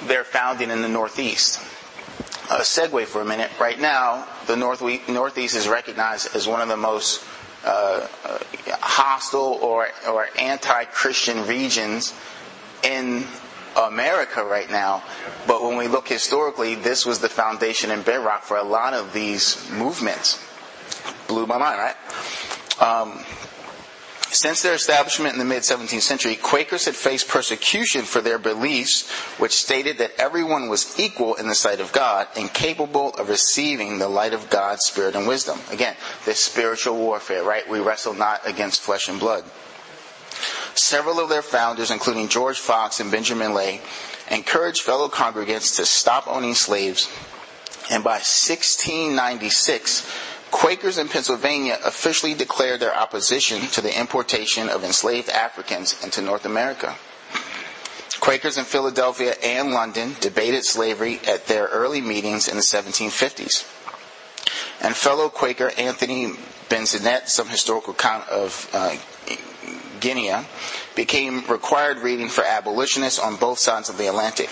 their 0.07 0.25
founding 0.25 0.71
in 0.71 0.83
the 0.83 0.89
Northeast. 0.89 1.61
A 2.51 2.61
segue 2.61 3.07
for 3.07 3.21
a 3.21 3.25
minute. 3.25 3.51
Right 3.59 3.79
now, 3.79 4.27
the 4.47 4.57
Northeast 4.57 5.57
is 5.57 5.69
recognized 5.69 6.35
as 6.35 6.47
one 6.47 6.61
of 6.61 6.69
the 6.69 6.77
most 6.77 7.25
uh, 7.65 8.07
uh, 8.25 8.39
hostile 8.81 9.59
or, 9.63 9.89
or 10.09 10.27
anti-Christian 10.39 11.47
regions 11.47 12.15
in 12.83 13.25
America 13.77 14.45
right 14.45 14.71
now. 14.71 15.03
But 15.47 15.63
when 15.63 15.77
we 15.77 15.89
look 15.89 16.09
historically, 16.09 16.75
this 16.75 17.05
was 17.05 17.21
the 17.21 17.29
foundation 17.29 17.91
and 17.91 18.05
bedrock 18.05 18.43
for 18.43 18.57
a 18.57 18.63
lot 18.63 18.95
of 18.95 19.13
these 19.13 19.71
movements. 19.71 20.43
Blew 21.29 21.47
my 21.47 21.59
mind, 21.59 21.79
right? 21.79 22.83
Um, 22.83 23.25
since 24.37 24.63
their 24.63 24.75
establishment 24.75 25.33
in 25.33 25.39
the 25.39 25.45
mid 25.45 25.63
17th 25.63 26.03
century, 26.03 26.37
Quakers 26.37 26.85
had 26.85 26.95
faced 26.95 27.29
persecution 27.29 28.03
for 28.03 28.21
their 28.21 28.39
beliefs, 28.39 29.11
which 29.39 29.53
stated 29.53 29.99
that 29.99 30.13
everyone 30.19 30.69
was 30.69 30.99
equal 30.99 31.35
in 31.35 31.49
the 31.49 31.55
sight 31.55 31.81
of 31.81 31.93
God 31.93 32.29
and 32.37 32.53
capable 32.53 33.11
of 33.15 33.29
receiving 33.29 33.99
the 33.99 34.09
light 34.09 34.35
of 34.35 34.51
God's 34.51 34.85
spirit 34.85 35.17
and 35.17 35.27
wisdom. 35.27 35.59
Again, 35.71 35.97
this 36.25 36.41
spiritual 36.41 36.97
warfare, 36.97 37.43
right? 37.43 37.69
We 37.69 37.81
wrestle 37.81 38.15
not 38.15 38.47
against 38.47 38.83
flesh 38.83 39.09
and 39.09 39.19
blood. 39.19 39.45
Several 40.75 41.19
of 41.21 41.31
their 41.31 41.43
founders, 41.43 41.91
including 41.91 42.29
George 42.29 42.59
Fox 42.59 43.01
and 43.01 43.11
Benjamin 43.11 43.55
Lay, 43.55 43.81
encouraged 44.31 44.83
fellow 44.83 45.09
congregants 45.09 45.77
to 45.77 45.87
stop 45.87 46.29
owning 46.29 46.55
slaves, 46.55 47.09
and 47.91 48.05
by 48.05 48.19
1696, 48.19 50.05
Quakers 50.51 50.99
in 50.99 51.09
Pennsylvania 51.09 51.79
officially 51.85 52.35
declared 52.35 52.81
their 52.81 52.95
opposition 52.97 53.63
to 53.69 53.81
the 53.81 53.99
importation 53.99 54.69
of 54.69 54.85
enslaved 54.85 55.29
Africans 55.29 56.03
into 56.03 56.23
North 56.23 56.45
America. 56.47 56.95
Quakers 58.21 58.57
in 58.59 58.65
Philadelphia 58.65 59.35
and 59.43 59.73
London 59.73 60.17
debated 60.21 60.65
slavery 60.65 61.21
at 61.27 61.47
their 61.47 61.67
early 61.67 62.01
meetings 62.01 62.49
in 62.49 62.57
the 62.57 62.63
1750s. 62.63 63.65
And 64.81 64.95
fellow 64.97 65.29
Quaker 65.29 65.71
Anthony 65.77 66.33
Benezet, 66.69 67.29
some 67.29 67.49
historical 67.49 67.93
account 67.93 68.29
of 68.29 68.69
uh, 68.73 68.97
Guinea, 70.01 70.33
became 70.95 71.45
required 71.49 71.99
reading 71.99 72.29
for 72.29 72.45
abolitionists 72.45 73.19
on 73.19 73.37
both 73.37 73.59
sides 73.59 73.89
of 73.89 73.99
the 73.99 74.09
Atlantic. 74.09 74.51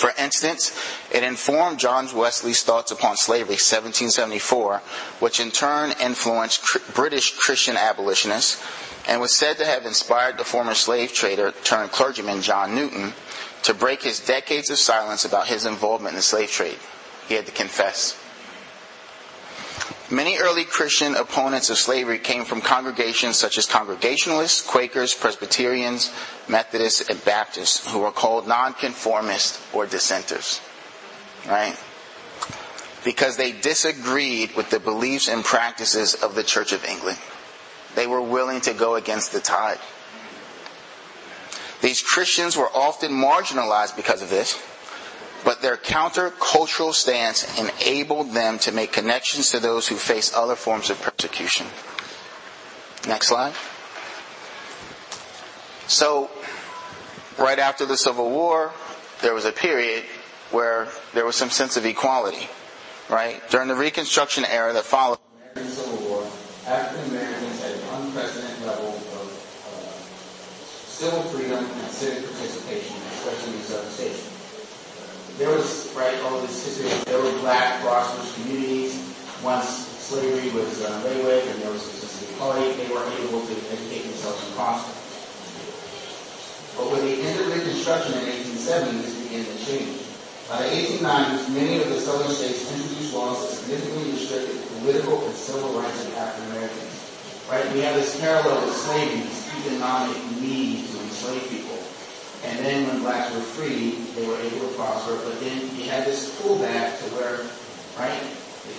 For 0.00 0.14
instance, 0.16 0.72
it 1.12 1.22
informed 1.22 1.78
John 1.78 2.08
Wesley's 2.16 2.62
thoughts 2.62 2.90
upon 2.90 3.18
slavery, 3.18 3.60
1774, 3.60 4.78
which 5.18 5.40
in 5.40 5.50
turn 5.50 5.92
influenced 6.00 6.94
British 6.94 7.36
Christian 7.36 7.76
abolitionists 7.76 8.64
and 9.06 9.20
was 9.20 9.34
said 9.34 9.58
to 9.58 9.66
have 9.66 9.84
inspired 9.84 10.38
the 10.38 10.44
former 10.44 10.72
slave 10.72 11.12
trader 11.12 11.52
turned 11.64 11.92
clergyman 11.92 12.40
John 12.40 12.74
Newton 12.74 13.12
to 13.64 13.74
break 13.74 14.02
his 14.02 14.20
decades 14.20 14.70
of 14.70 14.78
silence 14.78 15.26
about 15.26 15.48
his 15.48 15.66
involvement 15.66 16.14
in 16.14 16.16
the 16.16 16.22
slave 16.22 16.50
trade. 16.50 16.78
He 17.28 17.34
had 17.34 17.44
to 17.44 17.52
confess. 17.52 18.18
Many 20.10 20.38
early 20.38 20.64
Christian 20.64 21.14
opponents 21.14 21.70
of 21.70 21.78
slavery 21.78 22.18
came 22.18 22.44
from 22.44 22.60
congregations 22.60 23.36
such 23.38 23.56
as 23.58 23.66
Congregationalists, 23.66 24.60
Quakers, 24.60 25.14
Presbyterians, 25.14 26.12
Methodists, 26.48 27.08
and 27.08 27.24
Baptists, 27.24 27.92
who 27.92 28.00
were 28.00 28.10
called 28.10 28.48
nonconformists 28.48 29.64
or 29.72 29.86
dissenters. 29.86 30.60
Right? 31.46 31.78
Because 33.04 33.36
they 33.36 33.52
disagreed 33.52 34.56
with 34.56 34.70
the 34.70 34.80
beliefs 34.80 35.28
and 35.28 35.44
practices 35.44 36.14
of 36.14 36.34
the 36.34 36.42
Church 36.42 36.72
of 36.72 36.84
England. 36.84 37.18
They 37.94 38.08
were 38.08 38.20
willing 38.20 38.60
to 38.62 38.74
go 38.74 38.96
against 38.96 39.32
the 39.32 39.40
tide. 39.40 39.78
These 41.82 42.02
Christians 42.02 42.56
were 42.56 42.68
often 42.74 43.12
marginalized 43.12 43.94
because 43.94 44.22
of 44.22 44.28
this 44.28 44.60
but 45.44 45.62
their 45.62 45.76
countercultural 45.76 46.92
stance 46.92 47.58
enabled 47.58 48.32
them 48.32 48.58
to 48.60 48.72
make 48.72 48.92
connections 48.92 49.50
to 49.50 49.60
those 49.60 49.88
who 49.88 49.96
face 49.96 50.34
other 50.34 50.56
forms 50.56 50.90
of 50.90 51.00
persecution. 51.00 51.66
Next 53.06 53.28
slide. 53.28 53.54
So, 55.86 56.30
right 57.38 57.58
after 57.58 57.86
the 57.86 57.96
Civil 57.96 58.30
War, 58.30 58.72
there 59.22 59.34
was 59.34 59.44
a 59.44 59.52
period 59.52 60.04
where 60.50 60.88
there 61.14 61.24
was 61.24 61.36
some 61.36 61.50
sense 61.50 61.76
of 61.76 61.86
equality, 61.86 62.48
right? 63.08 63.42
During 63.50 63.68
the 63.68 63.74
Reconstruction 63.74 64.44
era 64.44 64.72
that 64.72 64.84
followed 64.84 65.18
the 65.54 65.64
Civil 65.64 66.08
War, 66.08 66.26
African 66.66 67.10
Americans 67.10 67.60
had 67.62 67.72
an 67.72 68.04
unprecedented 68.04 68.66
level 68.66 68.88
of 68.88 69.26
uh, 69.66 70.86
civil 70.86 71.22
freedom 71.22 71.64
and 71.64 71.90
civic 71.90 72.24
participation, 72.24 72.96
especially 73.14 73.54
in 73.54 73.62
southern 73.62 73.90
states 73.90 74.40
there 75.40 75.48
was, 75.48 75.88
right, 75.96 76.20
all 76.20 76.38
this 76.42 76.60
history, 76.60 76.92
there 77.08 77.16
were 77.16 77.32
black, 77.40 77.80
prosperous 77.80 78.28
communities. 78.36 78.92
Once 79.42 79.88
slavery 79.96 80.52
was 80.52 80.84
uh, 80.84 81.00
with 81.24 81.48
and 81.48 81.62
there 81.62 81.72
was 81.72 81.80
of 81.80 82.28
equality, 82.28 82.76
they 82.76 82.92
were 82.92 83.00
able 83.24 83.40
to 83.48 83.54
educate 83.72 84.04
themselves 84.04 84.36
and 84.44 84.52
prosper. 84.52 84.92
But 86.76 86.92
with 86.92 87.08
the 87.08 87.24
end 87.24 87.40
of 87.40 87.48
Reconstruction 87.56 88.20
in 88.20 88.52
1870, 88.52 89.00
this 89.00 89.16
began 89.16 89.44
to 89.48 89.56
change. 89.64 90.04
By 90.44 90.60
the 90.60 90.76
1890s, 90.76 91.48
many 91.56 91.80
of 91.80 91.88
the 91.88 92.00
southern 92.04 92.28
states 92.28 92.68
introduced 92.76 93.14
laws 93.16 93.40
that 93.40 93.56
significantly 93.64 94.12
restricted 94.12 94.60
political 94.76 95.24
and 95.24 95.34
civil 95.34 95.72
rights 95.72 96.04
of 96.04 96.12
African 96.20 96.52
Americans. 96.52 97.00
Right? 97.48 97.64
We 97.72 97.80
have 97.80 97.96
this 97.96 98.20
parallel 98.20 98.60
with 98.66 98.76
slavery, 98.76 99.24
this 99.24 99.48
economic 99.64 100.20
need 100.36 100.84
to 100.84 101.00
enslave 101.00 101.48
people. 101.48 101.69
And 102.44 102.64
then 102.64 102.88
when 102.88 103.00
blacks 103.00 103.34
were 103.34 103.40
free, 103.40 104.00
they 104.16 104.26
were 104.26 104.36
able 104.36 104.68
to 104.68 104.74
prosper. 104.74 105.16
But 105.24 105.40
then 105.40 105.60
you 105.76 105.90
had 105.90 106.06
this 106.06 106.40
pullback 106.40 106.98
to 106.98 107.04
where, 107.16 107.44
right, 107.98 108.22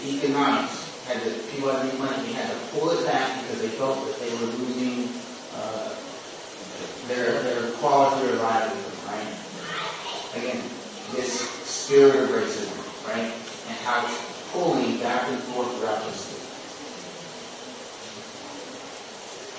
the 0.01 0.18
economics 0.18 0.89
had 1.06 1.22
to, 1.24 1.30
people 1.51 1.70
had 1.70 1.89
to 1.89 1.98
money. 1.98 2.25
They 2.25 2.34
had 2.34 2.50
to 2.50 2.58
pull 2.74 2.89
it 2.89 3.06
back 3.06 3.41
because 3.41 3.62
they 3.62 3.70
felt 3.70 4.06
that 4.08 4.20
they 4.20 4.34
were 4.41 4.50
losing 4.58 5.13
uh, 5.53 5.94
their 7.08 7.44
their 7.44 7.72
quality 7.77 8.30
of 8.34 8.41
livelihood, 8.41 8.98
right? 9.06 9.30
Again, 10.38 10.63
this 11.13 11.50
spirit 11.65 12.15
of 12.15 12.30
racism, 12.30 12.74
right, 13.08 13.30
and 13.30 13.77
how 13.86 14.06
it's 14.06 14.18
pulling 14.51 14.98
back 15.00 15.30
and 15.30 15.39
forth 15.53 15.70
throughout 15.77 16.03
history. 16.03 16.39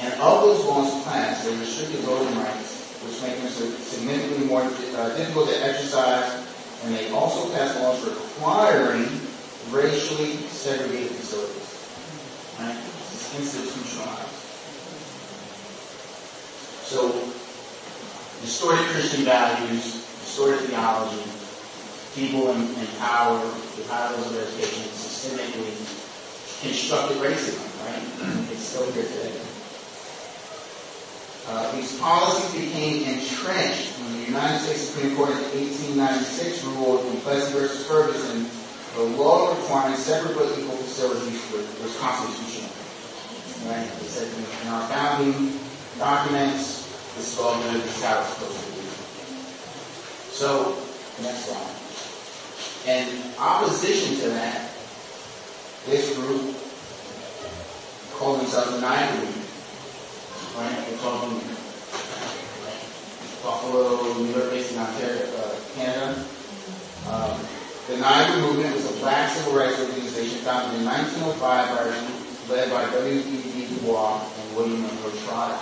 And 0.02 0.14
of 0.20 0.42
those 0.42 0.64
laws 0.64 1.04
passed, 1.04 1.44
they 1.44 1.56
restricted 1.56 2.00
voting 2.00 2.36
rights 2.38 2.61
which 3.04 3.22
make 3.22 3.36
them 3.38 3.48
significantly 3.48 4.46
more 4.46 4.62
uh, 4.62 5.16
difficult 5.16 5.48
to 5.48 5.64
exercise, 5.64 6.42
and 6.84 6.94
they 6.94 7.10
also 7.10 7.52
pass 7.52 7.78
laws 7.80 8.04
requiring 8.04 9.08
racially 9.70 10.36
segregated 10.48 11.10
facilities. 11.16 11.70
Right? 12.58 12.76
It's 13.12 13.38
institutionalized. 13.38 14.28
So, 16.92 17.12
distorted 18.42 18.84
Christian 18.92 19.24
values, 19.24 20.04
distorted 20.20 20.60
theology, 20.66 21.22
people 22.14 22.50
in, 22.50 22.60
in 22.60 22.86
power, 22.98 23.38
the 23.76 23.82
power 23.88 24.14
of 24.14 24.36
education, 24.36 24.84
systemically 24.92 25.72
constructed 26.60 27.16
racism, 27.18 27.64
right? 27.86 28.52
It's 28.52 28.62
still 28.62 28.90
here 28.92 29.04
today. 29.04 29.40
Uh, 31.48 31.72
these 31.76 31.98
policies 31.98 32.64
became 32.64 33.02
entrenched 33.02 33.98
when 33.98 34.20
the 34.20 34.26
United 34.26 34.58
States 34.60 34.82
Supreme 34.82 35.16
Court 35.16 35.30
in 35.30 35.42
1896 35.96 36.64
ruled 36.64 37.04
in 37.06 37.20
Plessy 37.20 37.52
versus 37.52 37.86
Ferguson 37.86 38.48
the 38.94 39.02
law 39.02 39.54
requiring 39.56 39.96
separate 39.96 40.36
but 40.36 40.58
equal 40.58 40.76
facilities 40.76 41.40
was 41.80 41.96
constitutional. 41.98 42.68
Right? 43.66 43.86
It 43.86 44.04
said 44.04 44.28
in 44.28 44.68
our 44.68 44.86
founding 44.88 45.58
documents, 45.98 46.82
this 47.16 47.36
this 47.36 47.96
is 47.96 48.04
how 48.04 48.20
it's 48.20 48.34
supposed 48.34 48.58
to 48.58 48.72
be. 48.72 48.88
So, 50.32 50.76
next 51.22 51.46
slide. 51.46 52.94
In 52.94 53.22
opposition 53.38 54.16
to 54.20 54.28
that, 54.30 54.70
this 55.86 56.16
group 56.16 56.54
called 58.12 58.40
themselves 58.40 58.72
the 58.72 58.80
Nine 58.80 59.20
Group 59.20 59.41
It's 60.54 61.02
all 61.02 61.18
from 61.18 61.40
Buffalo, 63.42 64.18
New 64.18 64.34
York, 64.34 64.50
based 64.50 64.72
in 64.72 64.78
Ontario, 64.78 65.26
Canada. 65.74 66.24
Um, 67.08 67.40
the 67.88 67.96
Niagara 67.96 68.42
Movement 68.42 68.74
was 68.74 68.94
a 68.94 69.00
black 69.00 69.30
civil 69.30 69.54
rights 69.54 69.80
organization 69.80 70.38
founded 70.40 70.78
in 70.78 70.84
1905 70.84 71.40
by, 71.40 72.54
led 72.54 72.70
by 72.70 72.84
W.E.B. 72.92 73.66
Du 73.66 73.80
Bois 73.80 74.20
and 74.20 74.56
William 74.56 74.82
Monroe 74.82 75.10
Trotter. 75.24 75.58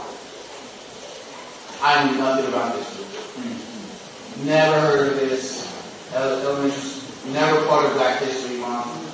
I 1.82 2.10
knew 2.10 2.18
nothing 2.18 2.46
about 2.46 2.74
this. 2.74 4.44
Never 4.44 4.80
heard 4.80 5.12
of 5.12 5.16
this. 5.16 5.70
Never 7.28 7.64
part 7.66 7.86
of 7.86 7.92
Black 7.94 8.20
History 8.20 8.56
Month. 8.56 9.09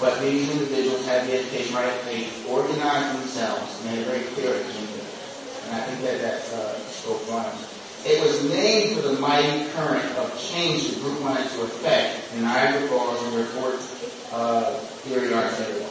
But 0.00 0.20
these 0.20 0.50
individuals 0.50 1.06
had 1.06 1.26
the 1.26 1.40
education 1.40 1.74
right. 1.74 2.04
They 2.04 2.28
organized 2.48 3.18
themselves 3.18 3.80
and 3.80 3.90
they 3.90 3.96
had 3.96 4.06
a 4.06 4.10
very 4.10 4.24
clear 4.34 4.52
agenda. 4.52 5.00
And 5.66 5.74
I 5.74 5.80
think 5.88 6.02
that 6.02 6.20
that 6.20 6.40
uh, 6.52 6.76
spoke 6.92 7.22
volumes. 7.22 7.72
It 8.04 8.22
was 8.22 8.44
named 8.48 8.94
for 8.96 9.08
the 9.08 9.18
mighty 9.18 9.66
current 9.70 10.04
of 10.18 10.38
change 10.38 10.90
the 10.90 11.00
group 11.00 11.20
wanted 11.22 11.48
to 11.50 11.62
affect 11.62 12.32
in 12.34 12.42
Niagara 12.42 12.86
Falls 12.88 13.20
and 13.22 13.46
Fort 13.48 13.80
uh, 14.32 14.78
Erie, 15.10 15.34
Ontario, 15.34 15.88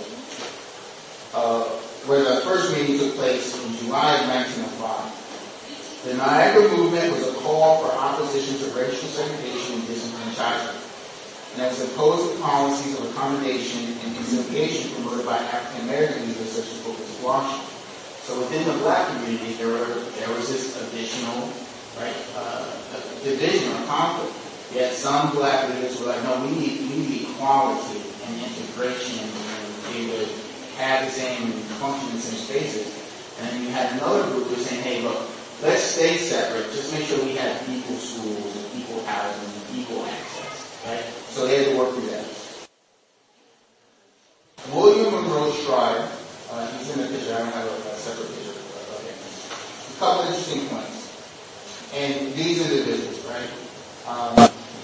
uh, 1.33 1.63
where 2.07 2.23
the 2.23 2.41
first 2.41 2.71
meeting 2.71 2.99
took 2.99 3.15
place 3.15 3.53
in 3.65 3.75
July 3.77 4.21
of 4.21 4.29
1905. 4.29 6.05
The 6.05 6.13
Niagara 6.13 6.77
movement 6.77 7.11
was 7.11 7.27
a 7.27 7.33
call 7.39 7.83
for 7.83 7.91
opposition 7.97 8.59
to 8.59 8.75
racial 8.79 9.09
segregation 9.09 9.73
and 9.73 9.83
disenfranchisement 9.83 10.84
and 11.55 11.71
was 11.71 11.81
opposed 11.81 12.41
policies 12.41 12.99
of 12.99 13.09
accommodation 13.11 13.95
and 14.03 14.15
conciliation 14.15 14.91
promoted 14.95 15.25
by 15.25 15.37
African 15.37 15.89
American 15.89 16.27
leaders 16.27 16.51
such 16.51 16.67
as 16.67 16.77
Booker. 16.83 17.03
Washington. 17.23 17.65
So 18.23 18.39
within 18.39 18.65
the 18.67 18.77
black 18.79 19.07
community, 19.07 19.53
there, 19.53 19.67
were, 19.67 19.85
there 20.17 20.29
was 20.35 20.49
this 20.49 20.75
additional 20.81 21.49
right? 21.99 22.15
Uh, 22.35 22.65
division 23.23 23.71
or 23.71 23.85
conflict. 23.87 24.35
Yet 24.73 24.93
some 24.93 25.31
black 25.31 25.69
leaders 25.69 25.99
were 25.99 26.07
like, 26.07 26.23
no, 26.23 26.43
we 26.43 26.51
need, 26.51 26.79
we 26.89 26.95
need 26.97 27.21
equality 27.29 28.01
and 28.25 28.33
integration 28.41 29.23
and 29.23 29.73
they 29.93 30.07
would 30.09 30.27
have 30.77 31.05
the 31.05 31.11
same 31.11 31.51
function 31.79 32.09
in 32.09 32.15
the 32.15 32.21
same 32.21 32.39
spaces. 32.39 32.91
And 33.39 33.49
then 33.49 33.63
you 33.63 33.69
had 33.69 33.93
another 33.93 34.23
group 34.31 34.47
who 34.47 34.55
was 34.55 34.65
saying, 34.65 34.83
hey, 34.83 35.01
look, 35.01 35.29
let's 35.61 35.83
stay 35.83 36.17
separate. 36.17 36.71
Just 36.71 36.91
make 36.91 37.05
sure 37.05 37.23
we 37.23 37.35
have 37.35 37.61
equal 37.69 37.95
schools 37.95 38.55
and 38.57 38.81
equal 38.81 39.03
housing 39.05 39.51
and 39.53 39.79
equal 39.79 40.03
access, 40.05 40.81
right? 40.87 41.05
So 41.29 41.47
they 41.47 41.63
had 41.63 41.71
to 41.71 41.77
work 41.77 41.93
through 41.93 42.07
that. 42.07 42.25
William 44.73 45.13
Monroe 45.13 45.51
Schreier, 45.51 46.09
uh, 46.51 46.77
he's 46.77 46.89
in 46.89 47.01
the 47.01 47.07
picture. 47.07 47.35
I 47.35 47.37
don't 47.37 47.53
have 47.53 47.67
a, 47.67 47.69
a 47.69 47.95
separate 47.95 48.27
picture 48.33 48.49
of 48.49 48.99
him. 49.05 49.95
A 49.95 49.99
couple 49.99 50.25
interesting 50.25 50.67
points 50.67 51.05
and 51.95 52.33
these 52.33 52.59
individuals, 52.61 53.25
right? 53.25 53.49
Um, 54.07 54.35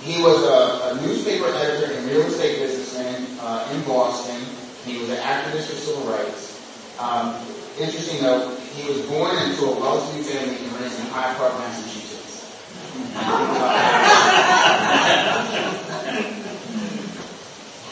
he 0.04 0.22
was 0.22 0.44
a, 0.44 0.96
a, 0.96 1.02
newspaper 1.06 1.46
editor 1.48 1.94
and 1.94 2.08
real 2.08 2.22
estate 2.22 2.60
businessman 2.60 3.28
uh, 3.42 3.70
in 3.74 3.84
Boston. 3.84 4.42
He 4.86 4.98
was 4.98 5.10
an 5.10 5.18
activist 5.18 5.68
for 5.68 5.76
civil 5.76 6.04
rights. 6.04 6.58
Um, 7.00 7.36
interesting 7.80 8.22
though, 8.24 8.56
he 8.76 8.88
was 8.90 9.02
born 9.08 9.38
into 9.38 9.66
a 9.66 9.80
well-to-do 9.80 10.24
family 10.24 10.56
and 10.58 10.72
raised 10.80 11.00
in 11.00 11.06
Hyde 11.08 11.38
Park, 11.38 11.54
Massachusetts. 11.60 12.48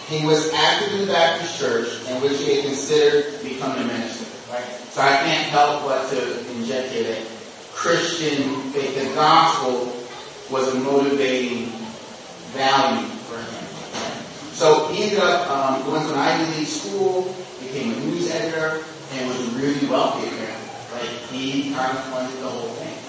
he 0.08 0.26
was 0.26 0.52
active 0.54 0.94
in 0.94 1.02
the 1.08 1.14
Baptist 1.14 1.60
Church, 1.60 1.90
in 2.08 2.22
which 2.22 2.40
he 2.40 2.56
had 2.56 2.66
considered 2.66 3.44
becoming 3.44 3.84
a 3.84 3.86
minister. 3.86 4.26
Right? 4.52 4.66
So 4.90 5.02
I 5.02 5.18
can't 5.18 5.48
help 5.50 5.84
but 5.84 6.10
to 6.10 6.52
inject 6.56 6.92
here 6.92 7.04
that 7.04 7.22
Christian 7.80 8.60
faith, 8.74 8.94
the 8.94 9.16
gospel 9.16 9.88
was 10.52 10.68
a 10.76 10.80
motivating 10.82 11.68
value 12.52 13.08
for 13.24 13.40
him. 13.40 13.64
So 14.52 14.88
he 14.88 15.04
ended 15.04 15.20
up 15.20 15.50
um, 15.50 15.86
going 15.86 16.04
to 16.04 16.12
an 16.12 16.20
Ivy 16.20 16.60
League 16.60 16.68
school, 16.68 17.34
became 17.62 17.94
a 17.94 18.00
news 18.02 18.30
editor, 18.32 18.84
and 19.14 19.30
was 19.30 19.40
really 19.56 19.88
wealthy 19.88 20.28
apparently. 20.28 20.70
Right? 20.92 21.08
He 21.32 21.72
kind 21.74 21.98
of 21.98 22.04
funded 22.12 22.44
the 22.44 22.50
whole 22.50 22.68
thing. 22.68 23.00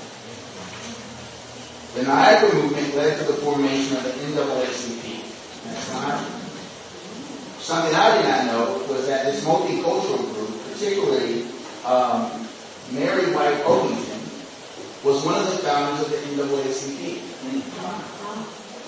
The 1.96 2.08
Niagara 2.08 2.54
movement 2.54 2.94
led 2.94 3.18
to 3.18 3.24
the 3.24 3.38
formation 3.40 3.96
of 3.96 4.04
the 4.04 4.10
NAACP. 4.10 5.64
That's 5.64 5.92
not 5.94 6.24
something 7.58 7.92
I 7.92 8.22
did 8.22 8.28
not 8.28 8.46
know 8.46 8.86
was 8.88 9.08
that 9.08 9.26
this 9.40 9.48
multicultural 9.48 10.34
group, 10.34 10.50
particularly 10.72 11.46
um, 11.84 12.46
Mary 12.92 13.32
White 13.32 13.62
Ovington, 13.64 14.20
was 15.04 15.24
one 15.24 15.34
of 15.36 15.46
the 15.50 15.58
founders 15.58 16.04
of 16.04 16.10
the 16.10 16.16
NAACP. 16.16 17.22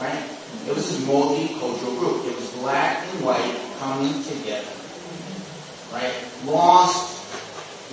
Right? 0.01 0.23
It 0.69 0.75
was 0.75 0.99
a 0.99 1.07
multicultural 1.07 1.99
group. 1.99 2.27
It 2.27 2.37
was 2.37 2.51
black 2.57 3.07
and 3.07 3.25
white 3.25 3.59
coming 3.79 4.23
together. 4.25 4.69
Right? 5.93 6.13
Lost 6.45 7.21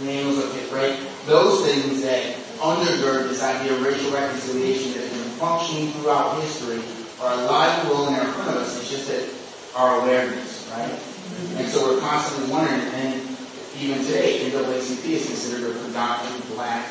names 0.01 0.37
of 0.37 0.55
it, 0.55 0.71
right? 0.71 0.97
Those 1.25 1.65
things 1.65 2.01
that 2.03 2.35
undergird 2.59 3.29
this 3.29 3.43
idea 3.43 3.73
of 3.73 3.81
racial 3.81 4.11
reconciliation 4.11 4.93
that 4.93 5.01
has 5.01 5.11
been 5.11 5.31
functioning 5.31 5.91
throughout 5.91 6.41
history 6.41 6.81
are 7.21 7.33
alive 7.33 7.79
and 7.81 7.89
well 7.89 8.07
and 8.07 8.17
in 8.17 8.33
front 8.33 8.49
of 8.49 8.55
us. 8.57 8.79
It's 8.79 8.89
just 8.89 9.07
that 9.09 9.29
our 9.75 10.01
awareness, 10.01 10.69
right? 10.71 11.08
And 11.57 11.67
so 11.67 11.93
we're 11.93 11.99
constantly 12.01 12.51
wondering, 12.51 12.81
and 12.81 13.37
even 13.79 14.03
today, 14.03 14.49
NAACP 14.49 15.05
is 15.05 15.25
considered 15.25 15.75
a 15.75 15.79
predominantly 15.79 16.55
black 16.55 16.89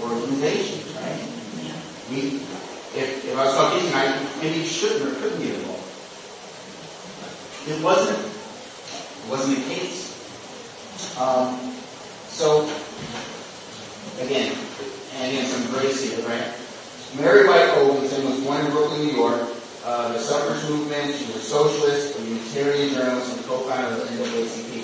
organization, 0.00 0.80
right? 0.96 1.20
We, 2.10 2.36
if, 2.94 3.24
if 3.24 3.36
I 3.36 3.44
was 3.44 3.54
talking 3.54 3.86
tonight, 3.86 4.26
maybe 4.40 4.58
you 4.60 4.64
shouldn't 4.64 5.02
or 5.02 5.20
couldn't 5.20 5.40
get 5.40 5.54
involved. 5.54 5.82
It 7.66 7.82
wasn't. 7.82 8.18
It 8.18 9.30
wasn't 9.30 9.56
the 9.56 9.74
case. 9.74 10.12
Um, 11.18 11.72
so, 12.28 12.64
again, 14.20 14.56
and 15.16 15.32
again, 15.32 15.46
some 15.46 15.72
grace 15.72 16.02
here, 16.02 16.26
right? 16.28 16.52
Mary 17.16 17.48
White 17.48 17.70
Ovington 17.78 18.24
was 18.28 18.40
born 18.40 18.64
in 18.64 18.70
Brooklyn, 18.70 19.06
New 19.06 19.14
York. 19.14 19.48
Uh, 19.84 20.12
the 20.14 20.18
suffrage 20.18 20.64
movement, 20.70 21.14
she 21.14 21.26
was 21.26 21.36
a 21.36 21.40
socialist, 21.40 22.18
a 22.18 22.22
Unitarian 22.24 22.94
journalist, 22.94 23.36
and 23.36 23.44
co-founder 23.44 24.00
of 24.00 24.08
the 24.08 24.16
NAACP. 24.16 24.80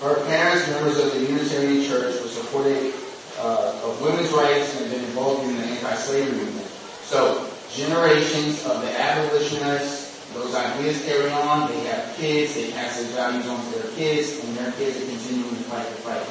Her 0.00 0.24
parents, 0.24 0.66
members 0.70 0.98
of 0.98 1.12
the 1.12 1.20
Unitarian 1.20 1.84
Church, 1.84 2.20
were 2.22 2.28
supportive 2.28 2.96
uh, 3.38 3.84
of 3.84 4.00
women's 4.00 4.32
rights 4.32 4.72
and 4.80 4.88
have 4.88 4.96
been 4.96 5.04
involved 5.04 5.44
in 5.44 5.56
the 5.56 5.64
anti-slavery 5.64 6.32
movement. 6.32 6.66
So 7.04 7.46
generations 7.70 8.64
of 8.64 8.80
the 8.80 8.98
abolitionists, 8.98 10.12
those 10.32 10.54
ideas 10.54 11.04
carry 11.04 11.30
on. 11.30 11.68
They 11.68 11.80
have 11.92 12.16
kids. 12.16 12.54
They 12.54 12.72
pass 12.72 12.96
those 12.96 13.12
values 13.12 13.46
on 13.46 13.60
to 13.60 13.78
their 13.78 13.92
kids, 13.92 14.42
and 14.42 14.56
their 14.56 14.72
kids 14.72 14.96
are 14.96 15.06
continuing 15.06 15.50
to 15.50 15.64
fight 15.68 15.84
the 15.84 16.00
fight. 16.00 16.24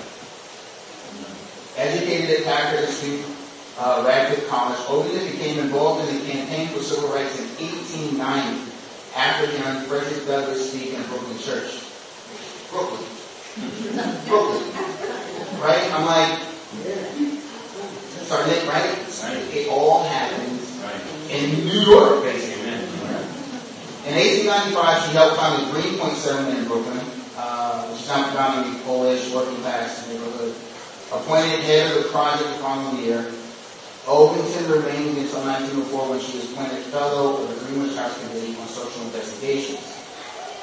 Educated 1.78 2.41
at 2.41 2.43
Packard 2.43 2.89
Street, 2.89 3.24
uh, 3.80 4.04
Radcliffe 4.06 4.48
College, 4.50 4.80
Ovington 4.88 5.32
became 5.32 5.60
involved 5.60 6.08
in 6.08 6.20
the 6.20 6.32
campaign 6.32 6.68
for 6.70 6.80
civil 6.80 7.10
rights 7.10 7.40
in 7.40 7.48
1890 7.60 8.72
after 9.16 9.48
hearing 9.48 9.82
Frederick 9.88 10.26
Douglass 10.26 10.72
speak 10.72 10.94
in 10.94 11.04
Brooklyn 11.04 11.38
Church. 11.40 11.84
Brooklyn. 12.70 13.04
Brooklyn. 14.28 14.64
Right? 15.60 15.92
I'm 15.94 16.06
like, 16.06 16.40
Started 18.32 18.64
it 18.64 18.68
right? 18.70 18.88
It 19.52 19.68
all 19.68 20.04
happened 20.06 20.58
in 21.30 21.68
New 21.68 21.82
York, 21.84 22.24
basically. 22.24 22.72
In 24.08 24.16
1895, 24.16 25.04
she 25.04 25.12
helped 25.12 25.36
found 25.36 25.68
the 25.68 25.72
Greenpoint 25.74 26.16
settlement 26.16 26.60
in 26.60 26.66
Brooklyn, 26.66 26.98
uh, 27.36 27.88
which 27.92 28.00
is 28.00 28.08
now 28.08 28.24
predominantly 28.30 28.80
Polish, 28.84 29.30
working 29.34 29.58
class 29.58 30.08
neighborhood. 30.08 30.56
Appointed 31.12 31.60
head 31.60 31.92
of 31.92 32.04
the 32.04 32.10
project 32.10 32.48
on 32.48 32.56
the 32.56 32.60
following 32.64 33.04
year. 33.04 33.32
Ovington 34.10 34.66
remained 34.66 35.18
until 35.18 35.46
1904 35.46 36.10
when 36.10 36.20
she 36.20 36.38
was 36.38 36.52
appointed 36.52 36.82
fellow 36.90 37.38
of 37.38 37.50
the 37.54 37.66
Greenwich 37.66 37.96
House 37.96 38.18
Committee 38.18 38.58
on 38.58 38.68
Social 38.68 39.04
Investigations. 39.06 39.78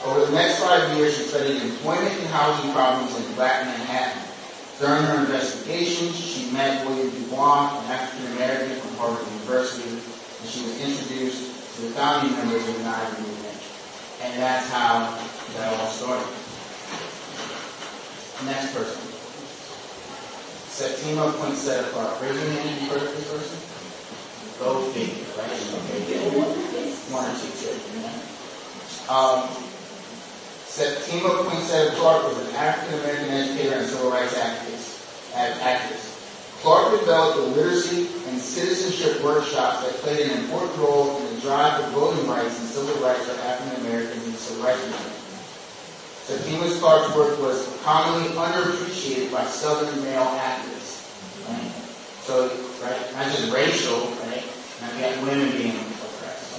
Over 0.05 0.27
the 0.27 0.33
next 0.33 0.59
five 0.59 0.97
years, 0.97 1.17
she 1.17 1.23
studied 1.25 1.63
employment 1.63 2.19
and 2.19 2.27
housing 2.35 2.73
problems 2.73 3.15
in 3.15 3.35
Black 3.35 3.65
Manhattan. 3.67 4.23
During 4.79 5.03
her 5.05 5.21
investigations, 5.27 6.19
she 6.19 6.51
met 6.51 6.87
William 6.87 7.11
Du 7.11 7.31
Bois, 7.31 7.79
an 7.79 7.91
African 7.91 8.37
American 8.37 8.79
from 8.81 8.95
Harvard 8.95 9.27
University, 9.43 9.91
and 9.91 10.49
she 10.51 10.63
was 10.63 10.75
introduced 10.83 11.75
to 11.77 11.83
the 11.83 11.91
founding 11.95 12.35
members 12.39 12.67
of 12.67 12.75
the 12.75 12.83
Niagara 12.83 13.23
movement. 13.23 13.59
And 14.23 14.43
that's 14.43 14.71
how 14.71 15.15
that 15.55 15.81
all 15.81 15.87
started. 15.87 16.27
Next 18.47 18.75
person. 18.75 19.18
Septima 20.79 21.33
Poinsettia 21.33 21.91
Clark. 21.91 22.23
Raise 22.23 22.39
your 22.39 22.51
hand 22.55 22.93
of 22.93 23.01
this 23.03 23.27
person. 23.27 23.59
Go 24.63 24.79
figure, 24.95 25.27
right? 25.35 25.51
Okay, 25.51 26.31
one 27.11 27.27
or 27.27 27.35
two. 27.35 27.51
Um, 29.11 29.51
Septima 30.71 31.43
Poinsettia 31.51 31.99
Clark 31.99 32.31
was 32.31 32.39
an 32.47 32.55
African 32.55 33.01
American 33.01 33.29
educator 33.29 33.75
and 33.75 33.91
civil 33.91 34.13
rights 34.13 34.35
activist. 34.39 35.03
activists. 35.35 36.63
Clark 36.63 37.01
developed 37.01 37.39
the 37.39 37.47
literacy 37.59 38.07
and 38.29 38.39
citizenship 38.39 39.21
workshops 39.25 39.83
that 39.83 39.95
played 40.07 40.31
an 40.31 40.39
important 40.39 40.79
role 40.79 41.19
in 41.19 41.35
the 41.35 41.41
drive 41.41 41.83
for 41.83 41.91
voting 41.91 42.29
rights 42.29 42.57
and 42.57 42.69
civil 42.69 42.95
rights 43.03 43.27
for 43.27 43.35
African 43.43 43.85
Americans 43.85 44.23
the 44.23 44.31
civil 44.39 44.63
rights 44.63 44.81
movement. 44.87 45.18
Septima 46.29 46.69
Clark's 46.79 47.17
work 47.17 47.41
was 47.41 47.65
commonly 47.83 48.29
underappreciated 48.37 49.33
by 49.33 49.47
Southern 49.47 50.05
male 50.05 50.29
actors. 50.37 51.01
Right? 51.49 51.73
So, 52.21 52.53
right, 52.85 53.01
not 53.15 53.33
just 53.33 53.51
racial, 53.51 53.97
right? 54.29 54.45
Now 54.83 54.93
we 54.93 55.01
got 55.01 55.23
women 55.25 55.51
being 55.57 55.73
oppressed. 55.73 56.53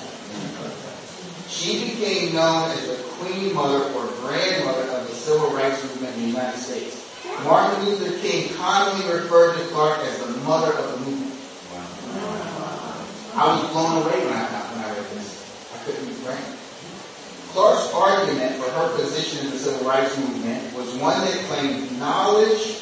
She 1.47 1.85
became 1.85 2.33
known 2.33 2.71
as 2.71 2.87
the 2.87 2.95
queen 3.21 3.53
mother 3.53 3.83
or 3.93 4.07
grandmother 4.25 4.89
of 4.89 5.07
the 5.07 5.13
civil 5.13 5.51
rights 5.51 5.83
movement 5.83 6.15
in 6.15 6.21
the 6.23 6.27
United 6.29 6.57
States. 6.57 7.05
Martin 7.43 7.85
Luther 7.85 8.17
King 8.25 8.51
commonly 8.55 9.05
referred 9.13 9.59
to 9.59 9.65
Clark 9.67 9.99
as 9.99 10.17
the 10.17 10.31
mother 10.49 10.73
of 10.73 10.93
the 10.93 11.05
movement. 11.05 11.37
Wow. 11.69 13.05
I 13.35 13.61
was 13.61 13.69
blown 13.69 14.01
away 14.01 14.25
when 14.25 14.33
I, 14.33 14.45
when 14.73 14.83
I 14.83 14.89
read 14.97 15.05
this. 15.13 15.45
I 15.75 15.85
couldn't 15.85 16.25
right. 16.25 16.55
Clark's 17.53 17.91
argument 17.93 18.55
for 18.57 18.69
her 18.71 18.95
position 18.95 19.45
in 19.45 19.51
the 19.51 19.57
civil 19.57 19.87
rights 19.87 20.15
movement 20.19 20.73
was 20.75 20.93
one 20.95 21.19
that 21.21 21.33
claimed 21.45 21.99
knowledge 21.99 22.77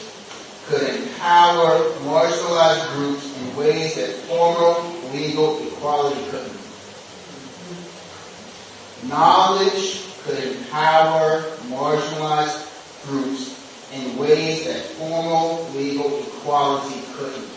could 0.66 0.84
empower 0.84 1.80
marginalized 2.04 2.94
groups 2.96 3.38
in 3.40 3.56
ways 3.56 3.96
that 3.96 4.10
formal 4.28 4.84
legal 5.14 5.66
equality 5.66 6.22
couldn't. 6.30 6.60
Knowledge 9.08 10.04
could 10.24 10.44
empower 10.44 11.44
marginalized 11.70 12.68
groups 13.06 13.56
in 13.94 14.18
ways 14.18 14.66
that 14.66 14.84
formal 14.98 15.64
legal 15.70 16.20
equality 16.20 17.02
couldn't. 17.14 17.50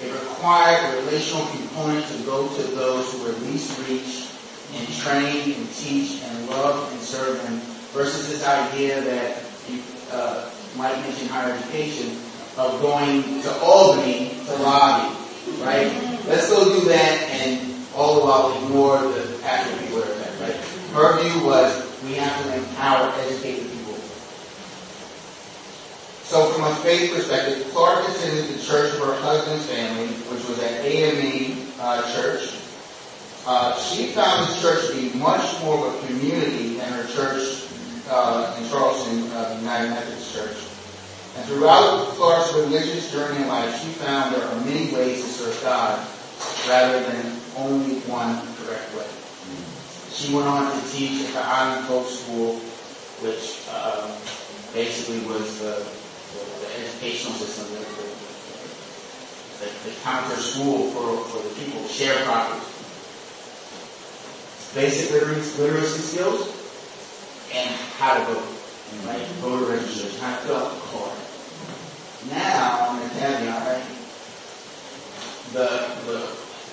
It 0.00 0.12
required 0.12 0.94
a 0.94 0.96
relational 0.98 1.46
component 1.46 2.06
to 2.06 2.22
go 2.22 2.46
to 2.46 2.62
those 2.62 3.12
who 3.12 3.24
were 3.24 3.32
least 3.50 3.76
reached 3.88 4.33
and 4.72 4.88
train 4.94 5.52
and 5.52 5.74
teach 5.74 6.22
and 6.22 6.48
love 6.48 6.90
and 6.92 7.00
serve 7.00 7.42
them 7.42 7.60
versus 7.92 8.28
this 8.28 8.46
idea 8.46 9.00
that 9.02 9.42
you, 9.68 9.82
uh, 10.12 10.50
Mike 10.76 10.96
higher 11.28 11.52
education 11.54 12.18
of 12.56 12.80
going 12.80 13.22
to 13.42 13.52
Albany 13.60 14.30
to 14.46 14.56
lobby, 14.56 15.16
right? 15.60 15.86
Let's 16.26 16.48
go 16.50 16.80
do 16.80 16.88
that 16.88 17.28
and 17.30 17.74
all 17.94 18.20
the 18.20 18.26
while 18.26 18.64
ignore 18.64 18.98
the 18.98 19.40
actual 19.44 19.78
people 19.78 19.98
that 20.00 20.10
are 20.10 20.42
right? 20.42 20.56
Her 20.92 21.22
view 21.22 21.46
was 21.46 22.02
we 22.04 22.14
have 22.14 22.44
to 22.44 22.56
empower, 22.56 23.12
educate 23.20 23.62
people. 23.70 23.94
So 26.24 26.50
from 26.52 26.64
a 26.64 26.74
faith 26.76 27.12
perspective, 27.14 27.70
Clark 27.72 28.08
attended 28.08 28.48
the 28.48 28.62
church 28.62 28.94
of 28.94 29.00
her 29.00 29.14
husband's 29.20 29.66
family, 29.66 30.06
which 30.06 30.48
was 30.48 30.58
at 30.58 30.84
AME 30.84 31.68
uh, 31.80 32.02
Church. 32.14 32.53
Uh, 33.46 33.78
she 33.78 34.06
found 34.06 34.48
this 34.48 34.62
church 34.62 34.88
to 34.88 34.96
be 34.96 35.18
much 35.18 35.60
more 35.60 35.86
of 35.86 36.02
a 36.02 36.06
community 36.06 36.76
than 36.76 36.90
her 36.92 37.06
church 37.12 37.68
uh, 38.08 38.56
in 38.58 38.68
Charleston, 38.70 39.30
uh, 39.32 39.50
the 39.50 39.60
United 39.60 39.90
Methodist 39.90 40.34
Church. 40.34 40.56
And 41.36 41.44
throughout 41.44 42.08
Clark's 42.16 42.54
religious 42.54 43.12
journey 43.12 43.42
in 43.42 43.48
life, 43.48 43.82
she 43.82 43.88
found 44.00 44.34
there 44.34 44.48
are 44.48 44.60
many 44.64 44.90
ways 44.94 45.20
to 45.22 45.28
serve 45.28 45.60
God 45.62 46.06
rather 46.68 47.02
than 47.04 47.36
only 47.58 48.00
one 48.08 48.40
correct 48.64 48.88
way. 48.96 49.08
She 50.10 50.32
went 50.32 50.48
on 50.48 50.72
to 50.72 50.92
teach 50.92 51.26
at 51.28 51.34
the 51.34 51.40
Island 51.44 51.86
Folk 51.86 52.06
School, 52.06 52.54
which 53.20 53.60
um, 53.68 54.08
basically 54.72 55.20
was 55.28 55.60
the 55.60 55.84
educational 56.80 57.34
system, 57.34 57.68
the, 57.76 57.84
the, 59.60 59.90
the 59.90 60.00
counter 60.00 60.36
school 60.36 60.88
for, 60.90 61.28
for 61.28 61.46
the 61.46 61.54
people, 61.60 61.82
sharecroppers. 61.82 62.73
Basic 64.74 65.12
literacy, 65.12 65.62
literacy 65.62 66.00
skills 66.00 66.50
and 67.54 67.70
how 67.96 68.18
to 68.18 68.24
vote, 68.24 68.42
right? 69.06 69.22
Voter 69.38 69.72
registration, 69.72 70.18
how 70.20 70.34
to 70.34 70.42
fill 70.42 70.56
out 70.56 70.74
the 70.74 70.80
card. 70.90 71.18
Now, 72.30 72.96
going 72.96 73.08
to 73.08 73.14
caveat, 73.14 73.66
right? 73.66 73.86
The, 75.52 75.94
the, 76.10 76.18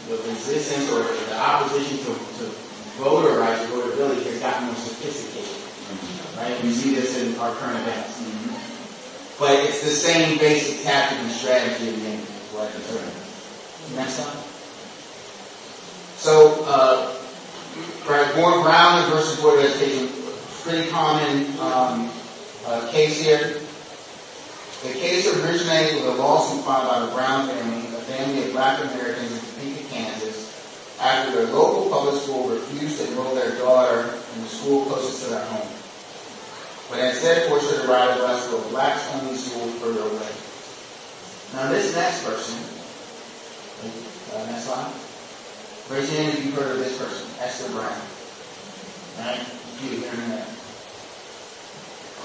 the 0.09 0.17
resistance 0.29 0.89
or 0.91 1.03
the 1.03 1.37
opposition 1.37 1.97
to, 1.99 2.05
to 2.05 2.49
voter 2.97 3.39
rights, 3.39 3.65
votability 3.69 4.23
has 4.23 4.39
gotten 4.39 4.65
more 4.65 4.75
sophisticated. 4.75 5.61
Right? 6.37 6.63
We 6.63 6.71
see 6.71 6.95
this 6.95 7.21
in 7.21 7.37
our 7.39 7.53
current 7.55 7.79
events. 7.79 8.17
But 9.37 9.59
it's 9.65 9.83
the 9.83 9.89
same 9.89 10.37
basic 10.37 10.83
tactic 10.83 11.19
and 11.19 11.31
strategy 11.31 11.89
in 11.89 11.99
the 11.99 12.17
what 12.53 12.67
I. 12.67 13.95
Next 13.95 14.13
slide. 14.13 14.43
So, 16.17 16.63
uh, 16.65 17.20
right, 18.09 18.33
Gordon 18.35 18.63
Brown 18.63 19.09
versus 19.11 19.43
of 19.43 19.59
Education, 19.59 20.09
pretty 20.63 20.89
common 20.89 21.45
um, 21.59 22.11
uh, 22.65 22.91
case 22.91 23.21
here. 23.21 23.59
The 24.83 24.99
case 24.99 25.27
originated 25.27 25.95
with 25.95 26.05
a 26.05 26.21
lawsuit 26.21 26.63
filed 26.65 26.87
by 26.87 26.99
the 27.05 27.11
Brown 27.13 27.47
family, 27.47 27.87
a 27.95 28.01
family 28.01 28.45
of 28.45 28.51
black 28.51 28.83
Americans 28.83 29.31
in 29.31 29.39
Topeka, 29.39 29.93
Kansas, 29.93 30.97
after 30.99 31.35
their 31.35 31.53
local 31.53 31.89
public 31.89 32.21
school 32.21 32.49
refused 32.49 32.99
to 32.99 33.11
enroll 33.11 33.35
their 33.35 33.55
daughter 33.57 34.13
in 34.35 34.41
the 34.41 34.49
school 34.49 34.85
closest 34.85 35.23
to 35.23 35.29
their 35.29 35.45
home 35.45 35.67
but 36.91 36.99
instead 36.99 37.47
forced 37.47 37.71
her 37.71 37.81
to 37.81 37.87
ride 37.87 38.17
a 38.17 38.19
bus 38.19 38.49
to 38.49 38.57
a 38.57 38.61
blacks 38.69 39.09
only 39.13 39.37
school 39.37 39.65
further 39.79 40.01
away. 40.01 40.27
Now 41.55 41.71
this 41.71 41.95
next 41.95 42.25
person, 42.25 42.59
uh, 44.35 44.45
next 44.51 44.65
slide. 44.65 44.91
Raise 45.91 46.07
your 46.07 46.23
hand 46.23 46.37
if 46.37 46.45
you've 46.45 46.55
heard 46.55 46.71
of 46.71 46.79
this 46.79 46.97
person, 46.97 47.27
Esther 47.43 47.69
Brown. 47.75 47.99
Right? 49.19 49.43
You 49.83 49.99
hear 49.99 50.15
there. 50.31 50.47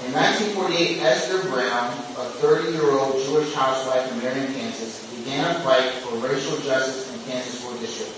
In 0.07 0.15
1948, 0.15 1.03
Esther 1.03 1.43
Brown, 1.51 1.91
a 2.15 2.31
30-year-old 2.39 3.19
Jewish 3.27 3.53
housewife 3.53 4.09
in 4.09 4.23
Merriam, 4.23 4.53
Kansas, 4.53 5.03
began 5.11 5.53
a 5.53 5.59
fight 5.67 5.91
for 5.99 6.15
racial 6.15 6.55
justice 6.63 7.11
in 7.11 7.19
Kansas 7.29 7.59
School 7.59 7.75
District. 7.79 8.15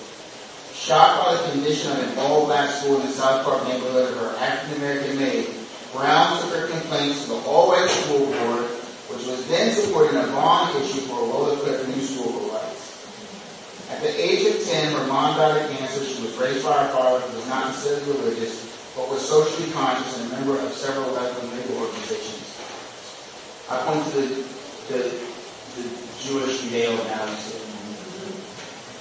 Shocked 0.77 1.25
by 1.25 1.33
the 1.33 1.51
condition 1.53 1.97
of 1.97 1.97
an 1.97 2.19
all-black 2.19 2.69
school 2.69 3.01
in 3.01 3.07
the 3.07 3.11
South 3.11 3.43
Park 3.43 3.63
neighborhood 3.63 4.13
of 4.13 4.19
her 4.19 4.37
African-American 4.37 5.17
maid, 5.17 5.49
Brown 5.93 6.39
took 6.43 6.53
her 6.53 6.67
complaints 6.67 7.23
to 7.23 7.29
the 7.29 7.41
all-white 7.49 7.89
school 7.89 8.27
board, 8.27 8.69
which 9.09 9.25
was 9.25 9.47
then 9.47 9.73
supporting 9.73 10.19
a 10.19 10.27
bond 10.27 10.77
issue 10.77 11.01
for 11.09 11.23
a 11.23 11.25
well-equipped 11.25 11.87
new 11.87 12.03
school 12.03 12.33
for. 12.33 12.68
At 13.89 14.01
the 14.01 14.09
age 14.09 14.45
of 14.45 14.63
10, 14.63 14.93
her 14.93 15.07
mom 15.07 15.35
died 15.35 15.65
of 15.65 15.77
cancer. 15.77 16.05
She 16.05 16.21
was 16.21 16.37
raised 16.37 16.63
by 16.63 16.85
her 16.85 16.93
father, 16.93 17.19
who 17.21 17.37
was 17.37 17.47
not 17.47 17.73
considered 17.73 18.07
religious, 18.07 18.69
but 18.95 19.09
was 19.09 19.27
socially 19.27 19.71
conscious 19.71 20.19
and 20.19 20.31
a 20.31 20.35
member 20.35 20.59
of 20.59 20.71
several 20.73 21.09
left-wing 21.11 21.51
legal 21.57 21.85
organizations. 21.85 22.55
I 23.69 23.81
point 23.85 24.05
to 24.05 24.21
the, 24.21 24.27
the, 24.89 24.99
the 25.75 25.89
Jewish 26.21 26.61
Judeo 26.61 27.01
analysis. 27.05 27.65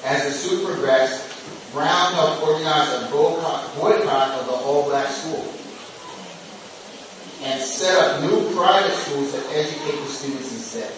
As 0.04 0.24
the 0.24 0.30
suit 0.30 0.64
progressed, 0.64 1.28
Brown 1.72 2.14
helped 2.14 2.42
organize 2.42 2.88
a 3.02 3.10
boycott 3.10 4.30
of 4.40 4.46
the 4.46 4.52
all-black 4.52 5.08
school 5.08 5.52
and 7.42 7.60
set 7.60 7.94
up 7.98 8.22
new 8.22 8.54
private 8.54 8.94
schools 8.94 9.32
that 9.32 9.44
educate 9.52 10.00
the 10.00 10.08
students 10.08 10.50
instead. 10.52 10.92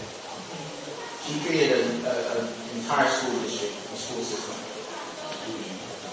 She 1.30 1.38
created 1.46 1.86
an 1.86 2.48
entire 2.74 3.06
school 3.06 3.38
district, 3.42 3.74
a 3.94 3.96
school 3.96 4.24
system. 4.24 4.58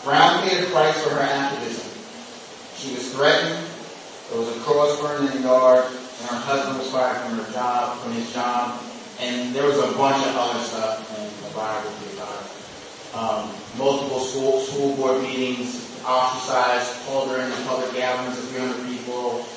Brown 0.03 0.47
paid 0.47 0.63
a 0.63 0.69
price 0.69 0.93
for 1.01 1.09
her 1.09 1.21
activism. 1.21 1.89
She 2.77 2.93
was 2.93 3.11
threatened. 3.13 3.65
There 4.29 4.39
was 4.39 4.55
a 4.55 4.59
cross 4.59 5.01
burned 5.01 5.33
in 5.33 5.41
the 5.41 5.47
yard, 5.47 5.85
and 5.85 6.29
her 6.29 6.37
husband 6.37 6.77
was 6.77 6.91
fired 6.91 7.17
from 7.17 7.39
her 7.39 7.51
job, 7.51 7.97
from 7.97 8.11
his 8.13 8.31
job, 8.31 8.79
and 9.19 9.55
there 9.55 9.65
was 9.65 9.79
a 9.79 9.97
bunch 9.97 10.23
of 10.23 10.35
other 10.37 10.59
stuff 10.59 11.01
in 11.17 11.25
the 11.49 11.55
biography 11.55 12.13
about 12.13 12.37
her. 12.37 12.45
Um, 13.17 13.55
multiple 13.75 14.19
school 14.19 14.59
school 14.61 14.95
board 14.97 15.23
meetings, 15.23 15.97
ostracized, 16.05 16.93
called 17.07 17.31
her 17.31 17.41
into 17.41 17.57
public 17.63 17.91
gatherings 17.93 18.37
of 18.37 18.49
300 18.49 18.85
people, 18.85 19.47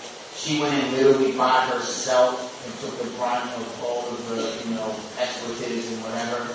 she 0.41 0.59
went 0.59 0.73
in 0.73 0.93
literally 0.93 1.33
by 1.37 1.67
herself 1.67 2.49
and 2.65 2.73
took 2.81 2.97
the 2.97 3.11
brunt 3.19 3.45
of 3.45 3.85
all 3.85 4.10
the, 4.35 4.69
you 4.69 4.75
know, 4.75 4.95
expletives 5.19 5.91
and 5.93 6.03
whatever. 6.03 6.47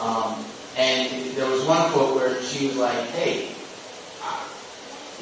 Um, 0.00 0.44
and 0.76 1.34
there 1.36 1.48
was 1.48 1.64
one 1.64 1.92
quote 1.92 2.16
where 2.16 2.42
she 2.42 2.66
was 2.68 2.76
like, 2.76 2.98
hey, 3.10 3.54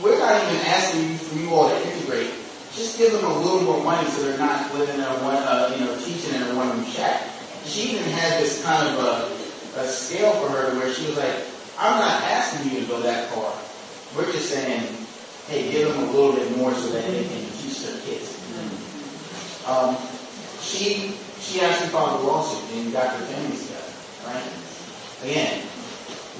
we're 0.02 0.18
not 0.18 0.42
even 0.42 0.56
asking 0.66 1.10
you 1.10 1.16
for 1.16 1.38
you 1.38 1.50
all 1.50 1.68
to 1.68 1.92
integrate. 1.92 2.30
Just 2.74 2.96
give 2.96 3.12
them 3.12 3.24
a 3.24 3.38
little 3.38 3.60
more 3.60 3.82
money 3.84 4.08
so 4.08 4.22
they're 4.22 4.38
not 4.38 4.72
living 4.74 4.96
in 4.96 5.02
a 5.02 5.22
one, 5.22 5.36
uh, 5.36 5.76
you 5.78 5.84
know, 5.84 5.96
teaching 5.98 6.34
in 6.34 6.42
a 6.42 6.54
one-room 6.56 6.84
shack. 6.86 7.28
She 7.64 7.92
even 7.92 8.04
had 8.04 8.42
this 8.42 8.64
kind 8.64 8.88
of 8.88 8.98
a, 8.98 9.80
a 9.80 9.86
scale 9.86 10.32
for 10.32 10.48
her 10.48 10.74
where 10.78 10.92
she 10.92 11.06
was 11.06 11.18
like, 11.18 11.44
I'm 11.78 11.98
not 12.00 12.22
asking 12.22 12.72
you 12.72 12.80
to 12.80 12.86
go 12.86 13.00
that 13.02 13.30
far. 13.30 13.52
We're 14.16 14.32
just 14.32 14.50
saying, 14.50 14.96
hey, 15.48 15.70
give 15.70 15.88
them 15.88 16.08
a 16.08 16.10
little 16.12 16.32
bit 16.32 16.56
more 16.56 16.72
so 16.74 16.90
that 16.90 17.06
they 17.06 17.24
can 17.24 17.46
teach 17.58 17.80
their 17.80 18.00
kids. 18.00 18.38
Um, 19.66 19.96
she 20.60 21.16
she 21.42 21.60
actually 21.60 21.90
filed 21.90 22.20
a 22.20 22.24
lawsuit 22.24 22.62
and 22.78 22.92
got 22.92 23.18
her 23.18 23.24
family 23.26 23.56
together, 23.58 23.92
right? 24.26 24.46
Again, 25.26 25.66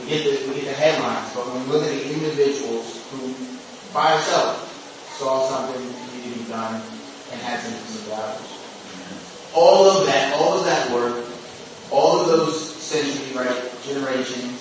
we 0.00 0.08
get 0.08 0.24
the 0.24 0.48
we 0.48 0.54
get 0.62 0.64
the 0.64 0.78
headlines, 0.78 1.34
but 1.34 1.46
when 1.46 1.66
we 1.66 1.72
look 1.72 1.82
at 1.82 1.90
the 1.90 2.14
individuals 2.14 3.02
who 3.10 3.34
by 3.92 4.16
herself 4.16 4.70
saw 5.18 5.46
something 5.48 5.82
needed 5.82 6.32
to 6.32 6.38
be 6.38 6.50
done 6.50 6.80
and 7.30 7.40
had 7.42 7.60
some 7.60 7.72
values. 8.08 8.58
All 9.54 9.84
of 9.84 10.06
that, 10.06 10.34
all 10.40 10.58
of 10.58 10.64
that 10.64 10.90
work, 10.90 11.26
all 11.90 12.20
of 12.20 12.26
those 12.28 12.56
centuries, 12.76 13.36
right, 13.36 13.70
generations 13.84 14.58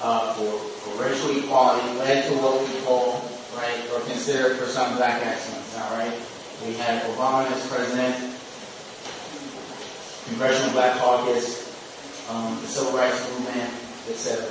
uh, 0.00 0.32
for, 0.34 0.58
for 0.80 1.02
racial 1.02 1.36
equality 1.36 1.86
led 1.98 2.28
to 2.28 2.34
what 2.38 2.60
we 2.60 2.80
call, 2.86 3.30
right, 3.54 3.84
or 3.92 4.00
consider 4.00 4.54
for 4.54 4.66
some 4.66 4.96
black 4.96 5.24
excellence. 5.24 5.76
all 5.78 5.98
right? 5.98 6.12
we 6.64 6.72
had 6.74 7.02
Obama 7.12 7.50
as 7.50 7.66
president, 7.66 8.34
Congressional 10.28 10.72
Black 10.72 10.98
Caucus, 10.98 11.68
um, 12.30 12.56
the 12.60 12.66
Civil 12.66 12.96
Rights 12.96 13.20
Movement, 13.30 13.72
etc. 14.08 14.48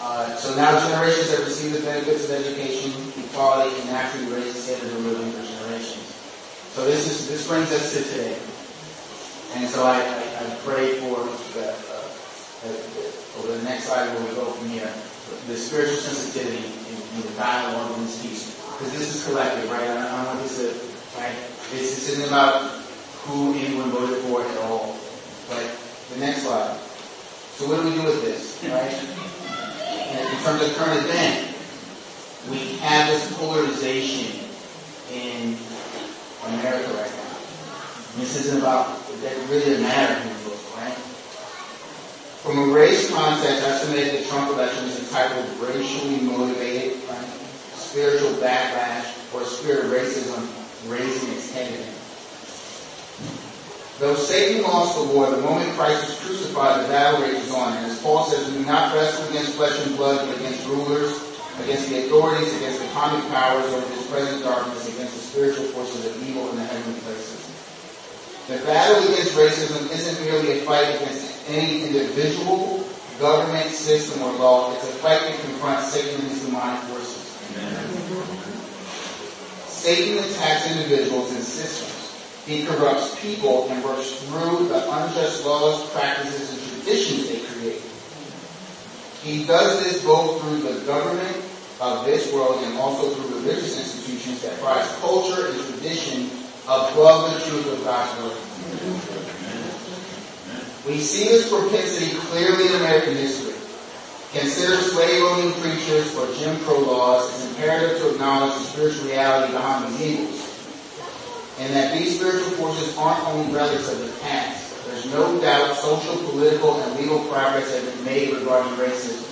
Uh, 0.00 0.36
so 0.36 0.54
now 0.56 0.76
generations 0.76 1.30
have 1.30 1.46
received 1.46 1.76
the 1.76 1.84
benefits 1.86 2.28
of 2.28 2.36
education, 2.36 2.92
equality, 3.24 3.74
and 3.80 3.88
naturally 3.88 4.28
raised 4.32 4.56
the 4.56 4.60
standard 4.60 4.92
of 4.92 5.06
living 5.06 5.32
for 5.32 5.40
generations. 5.40 6.04
So 6.76 6.84
this 6.84 7.08
is 7.08 7.28
this 7.28 7.48
brings 7.48 7.72
us 7.72 7.96
to 7.96 8.04
today. 8.04 8.36
And 9.56 9.70
so 9.70 9.86
I, 9.86 10.02
I, 10.02 10.20
I 10.44 10.56
pray 10.66 10.98
for 10.98 11.24
the, 11.54 11.70
uh, 11.70 12.08
the, 12.66 12.70
over 13.38 13.56
the 13.56 13.62
next 13.62 13.84
slide 13.84 14.12
where 14.12 14.20
we 14.28 14.34
go 14.34 14.50
from 14.50 14.68
here, 14.68 14.92
the 15.46 15.56
spiritual 15.56 15.96
sensitivity 15.96 16.58
in, 16.58 16.96
in 17.16 17.20
the 17.22 17.32
dialogue 17.38 17.96
in 17.96 18.04
this 18.04 18.20
piece. 18.20 18.60
Because 18.74 18.92
this 18.92 19.14
is 19.14 19.24
collective, 19.24 19.70
right? 19.70 19.88
I 19.88 19.94
don't 19.94 20.26
want 20.26 20.42
this 20.42 20.58
to, 20.58 20.74
right? 21.16 21.32
This 21.70 22.10
isn't 22.10 22.26
about 22.26 22.83
who 23.24 23.54
anyone 23.54 23.90
voted 23.90 24.18
for 24.24 24.42
at 24.42 24.58
all. 24.58 24.96
But 25.48 25.64
the 26.12 26.20
next 26.20 26.42
slide. 26.42 26.76
So 27.56 27.68
what 27.68 27.82
do 27.82 27.88
we 27.88 27.94
do 27.94 28.02
with 28.02 28.22
this, 28.22 28.62
right? 28.64 28.92
in 30.20 30.44
terms 30.44 30.62
of 30.62 30.76
current 30.76 31.00
event, 31.04 31.54
we 32.50 32.76
have 32.78 33.08
this 33.08 33.36
polarization 33.36 34.46
in 35.12 35.56
America 36.46 36.92
right 36.92 37.10
now. 37.10 37.34
This 38.16 38.36
isn't 38.44 38.58
about, 38.58 39.00
that 39.22 39.36
really 39.48 39.64
doesn't 39.64 39.82
matter 39.82 40.14
who 40.20 40.50
votes, 40.50 40.74
right? 40.76 40.94
From 42.44 42.70
a 42.70 42.72
race 42.72 43.10
context, 43.10 43.64
I 43.64 43.78
submit 43.78 44.20
the 44.20 44.28
Trump 44.28 44.50
election 44.50 44.84
is 44.84 45.08
a 45.08 45.12
type 45.12 45.30
of 45.30 45.62
racially 45.62 46.20
motivated, 46.20 46.98
right, 47.08 47.24
spiritual 47.74 48.32
backlash 48.34 49.34
or 49.34 49.44
spirit 49.44 49.86
of 49.86 49.90
racism 49.90 50.46
raising 50.90 51.32
its 51.32 51.52
head 51.52 51.72
again. 51.72 51.94
Though 53.98 54.16
Satan 54.16 54.62
lost 54.62 54.98
the 54.98 55.04
war, 55.14 55.30
the 55.30 55.40
moment 55.40 55.70
Christ 55.78 56.08
was 56.08 56.18
crucified, 56.18 56.84
the 56.84 56.88
battle 56.88 57.22
rages 57.22 57.52
on. 57.52 57.76
And 57.76 57.86
as 57.86 58.02
Paul 58.02 58.24
says, 58.24 58.50
we 58.50 58.58
do 58.58 58.66
not 58.66 58.92
wrestle 58.92 59.28
against 59.28 59.54
flesh 59.54 59.78
and 59.86 59.96
blood, 59.96 60.26
but 60.26 60.36
against 60.36 60.66
rulers, 60.66 61.14
against 61.62 61.88
the 61.88 62.04
authorities, 62.06 62.54
against 62.56 62.82
the 62.82 62.88
comic 62.88 63.22
powers 63.30 63.64
over 63.72 63.86
this 63.86 64.10
present 64.10 64.42
darkness, 64.42 64.92
against 64.92 65.14
the 65.14 65.20
spiritual 65.20 65.64
forces 65.66 66.06
of 66.06 66.28
evil 66.28 66.50
in 66.50 66.56
the 66.56 66.64
heavenly 66.64 66.98
places. 67.00 67.44
The 68.48 68.58
battle 68.66 68.98
against 69.08 69.32
racism 69.38 69.90
isn't 69.90 70.24
merely 70.26 70.58
a 70.58 70.62
fight 70.64 70.96
against 70.96 71.48
any 71.48 71.86
individual, 71.86 72.84
government, 73.20 73.70
system, 73.70 74.22
or 74.22 74.32
law. 74.32 74.74
It's 74.74 74.84
a 74.84 74.92
fight 74.98 75.20
to 75.22 75.38
confront 75.46 75.86
Satan 75.86 76.20
and 76.20 76.28
his 76.28 76.44
demonic 76.44 76.82
forces. 76.90 77.30
Amen. 77.56 77.88
Satan 79.68 80.18
attacks 80.18 80.66
individuals 80.66 81.30
and 81.32 81.42
systems. 81.44 81.93
He 82.46 82.66
corrupts 82.66 83.18
people 83.22 83.68
and 83.70 83.82
works 83.82 84.12
through 84.24 84.68
the 84.68 84.84
unjust 84.92 85.46
laws, 85.46 85.88
practices, 85.92 86.52
and 86.52 86.82
traditions 86.82 87.28
they 87.28 87.40
create. 87.40 87.82
He 89.22 89.46
does 89.46 89.82
this 89.82 90.04
both 90.04 90.42
through 90.42 90.58
the 90.58 90.84
government 90.84 91.42
of 91.80 92.04
this 92.04 92.30
world 92.34 92.62
and 92.62 92.76
also 92.76 93.14
through 93.14 93.38
religious 93.38 93.78
institutions 93.78 94.42
that 94.42 94.60
prize 94.60 94.86
culture 94.98 95.48
and 95.48 95.60
tradition 95.72 96.28
above 96.64 97.32
the 97.32 97.40
truth 97.48 97.72
of 97.72 97.82
God's 97.82 98.22
word. 98.22 98.36
We 100.86 101.00
see 101.00 101.24
this 101.28 101.48
propensity 101.48 102.14
clearly 102.28 102.68
in 102.68 102.74
American 102.74 103.14
history. 103.14 103.54
Consider 104.38 104.82
slave-owning 104.82 105.52
preachers 105.62 106.14
or 106.16 106.30
Jim 106.34 106.60
Crow 106.64 106.80
laws. 106.80 107.30
It's 107.30 107.48
imperative 107.48 107.98
to 108.00 108.10
acknowledge 108.10 108.52
the 108.52 108.64
spiritual 108.64 109.06
reality 109.06 109.52
behind 109.52 109.94
these 109.94 110.00
evils 110.02 110.43
and 111.60 111.72
that 111.74 111.96
these 111.96 112.16
spiritual 112.16 112.50
forces 112.56 112.96
aren't 112.98 113.26
only 113.28 113.54
relics 113.54 113.90
of 113.90 113.98
the 114.00 114.12
past. 114.20 114.84
There's 114.86 115.06
no 115.06 115.40
doubt 115.40 115.76
social, 115.76 116.16
political, 116.30 116.80
and 116.82 116.98
legal 116.98 117.20
progress 117.26 117.72
has 117.72 117.84
been 117.94 118.04
made 118.04 118.34
regarding 118.34 118.72
racism. 118.74 119.30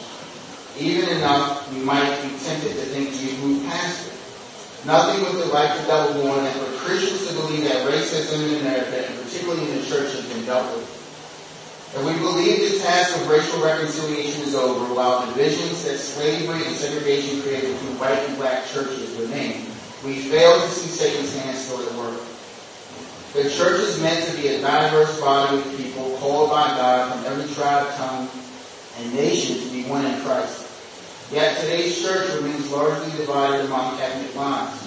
Even 0.78 1.08
enough, 1.16 1.70
we 1.72 1.80
might 1.80 2.22
be 2.22 2.30
tempted 2.38 2.72
to 2.72 2.85
think 2.88 3.11
we've 3.11 3.38
moved 3.40 3.66
past 3.68 4.06
it. 4.06 4.12
Nothing 4.87 5.22
with 5.22 5.44
the 5.44 5.52
life 5.52 5.78
of 5.78 5.87
double 5.87 6.24
more 6.24 6.37
than 6.37 6.52
for 6.54 6.72
Christians 6.78 7.28
to 7.28 7.35
believe 7.35 7.64
that 7.64 7.87
racism 7.87 8.48
in 8.48 8.61
America, 8.66 9.06
and 9.06 9.22
particularly 9.22 9.70
in 9.70 9.78
the 9.78 9.87
church, 9.87 10.12
has 10.14 10.26
been 10.32 10.44
dealt 10.44 10.74
with. 10.74 10.88
If 11.94 12.02
we 12.06 12.14
believe 12.24 12.72
the 12.72 12.78
task 12.78 13.14
of 13.20 13.28
racial 13.28 13.62
reconciliation 13.62 14.42
is 14.42 14.54
over, 14.54 14.94
while 14.94 15.26
divisions 15.26 15.85
that 15.85 15.98
slavery 15.98 16.64
and 16.64 16.74
segregation 16.74 17.42
created 17.42 17.74
between 17.74 17.98
white 17.98 18.18
and 18.18 18.37
black 18.38 18.66
churches 18.66 19.11
remain, 19.20 19.51
we 20.04 20.18
fail 20.18 20.60
to 20.60 20.68
see 20.68 20.88
Satan's 20.88 21.36
hand 21.36 21.56
still 21.56 21.86
at 21.86 21.94
work. 21.94 22.20
The 23.34 23.48
church 23.48 23.80
is 23.80 24.00
meant 24.00 24.28
to 24.28 24.36
be 24.36 24.48
a 24.48 24.60
diverse 24.60 25.20
body 25.20 25.58
of 25.58 25.76
people 25.76 26.16
called 26.18 26.50
by 26.50 26.68
God 26.76 27.14
from 27.14 27.32
every 27.32 27.52
tribe, 27.54 27.94
tongue, 27.94 28.28
and 28.98 29.14
nation 29.14 29.58
to 29.58 29.72
be 29.72 29.84
one 29.84 30.04
in 30.04 30.20
Christ. 30.22 30.68
Yet 31.32 31.60
today's 31.60 32.02
church 32.02 32.34
remains 32.34 32.70
largely 32.70 33.10
divided 33.16 33.64
among 33.66 33.98
ethnic 34.00 34.34
lines. 34.34 34.78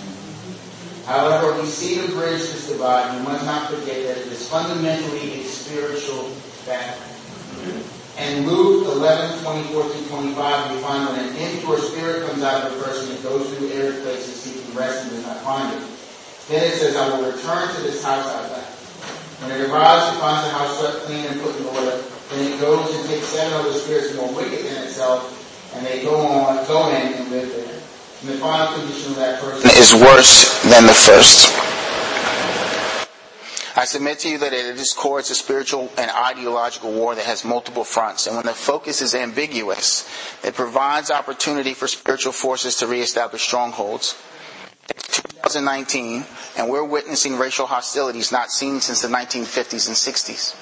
However, 1.06 1.60
we 1.60 1.68
see 1.68 1.96
to 2.02 2.08
bridge 2.14 2.42
this 2.42 2.68
divide, 2.68 3.18
we 3.18 3.24
must 3.26 3.46
not 3.46 3.70
forget 3.70 4.04
that 4.04 4.18
it 4.18 4.28
is 4.28 4.48
fundamentally 4.50 5.42
a 5.42 5.44
spiritual 5.44 6.32
battle. 6.66 7.02
In 8.18 8.48
Luke 8.48 8.88
11, 8.88 9.44
24 9.44 9.84
through 9.84 10.08
25, 10.08 10.72
we 10.72 10.82
find 10.82 11.10
when 11.10 11.20
an 11.20 11.36
impure 11.36 11.78
spirit 11.80 12.26
comes 12.30 12.44
out 12.44 12.66
of 12.66 12.80
a 12.80 12.84
person, 12.84 13.12
it 13.12 13.22
goes 13.22 13.44
through 13.54 13.68
arid 13.72 14.04
places 14.04 14.40
seeking 14.40 14.74
rest 14.74 15.04
and 15.04 15.12
does 15.12 15.24
not 15.24 15.42
find 15.42 15.74
it. 15.76 15.84
Then 16.48 16.64
it 16.64 16.80
says, 16.80 16.96
I 16.96 17.10
will 17.10 17.30
return 17.30 17.76
to 17.76 17.82
this 17.82 18.02
house 18.02 18.26
I 18.26 18.42
left. 18.56 18.72
When 19.42 19.52
it 19.52 19.70
arrives, 19.70 20.16
it 20.16 20.20
finds 20.22 20.48
the 20.48 20.54
house 20.56 20.80
swept 20.80 21.04
clean 21.04 21.26
and 21.26 21.42
put 21.42 21.60
in 21.60 21.66
order. 21.66 22.02
Then 22.32 22.54
it 22.54 22.60
goes 22.62 22.96
and 22.96 23.10
takes 23.10 23.28
seven 23.28 23.52
other 23.54 23.74
spirits 23.74 24.16
more 24.16 24.32
wicked 24.34 24.64
than 24.64 24.84
itself, 24.84 25.28
and 25.76 25.86
they 25.86 26.02
go 26.02 26.16
on, 26.16 26.66
go 26.68 26.88
in 26.96 27.20
and 27.20 27.30
live 27.32 27.52
there. 27.52 27.82
And 28.22 28.30
the 28.30 28.38
final 28.40 28.80
condition 28.80 29.12
of 29.12 29.18
that 29.18 29.42
person 29.42 29.70
is 29.76 29.94
worse 29.94 30.64
than 30.64 30.88
the 30.88 30.94
first. 30.94 31.52
I 33.78 33.84
submit 33.84 34.20
to 34.20 34.30
you 34.30 34.38
that 34.38 34.54
at 34.54 34.78
its 34.80 34.94
core 34.94 35.20
it's 35.20 35.30
a 35.32 35.36
spiritual 35.36 35.92
and 35.98 36.10
ideological 36.10 36.94
war 36.94 37.14
that 37.14 37.26
has 37.26 37.44
multiple 37.44 37.84
fronts. 37.84 38.26
And 38.26 38.38
when 38.38 38.46
the 38.46 38.54
focus 38.54 39.02
is 39.02 39.14
ambiguous, 39.14 40.08
it 40.46 40.54
provides 40.56 41.12
opportunity 41.12 41.74
for 41.74 41.88
spiritual 41.88 42.32
forces 42.32 42.78
to 42.78 42.88
reestablish 42.88 43.42
strongholds. 43.44 44.16
It's 44.90 45.22
2019, 45.22 46.24
and 46.58 46.70
we're 46.70 46.86
witnessing 46.86 47.38
racial 47.38 47.66
hostilities 47.66 48.32
not 48.32 48.50
seen 48.50 48.80
since 48.80 49.02
the 49.02 49.10
1950s 49.10 49.88
and 49.88 49.98
60s. 49.98 50.56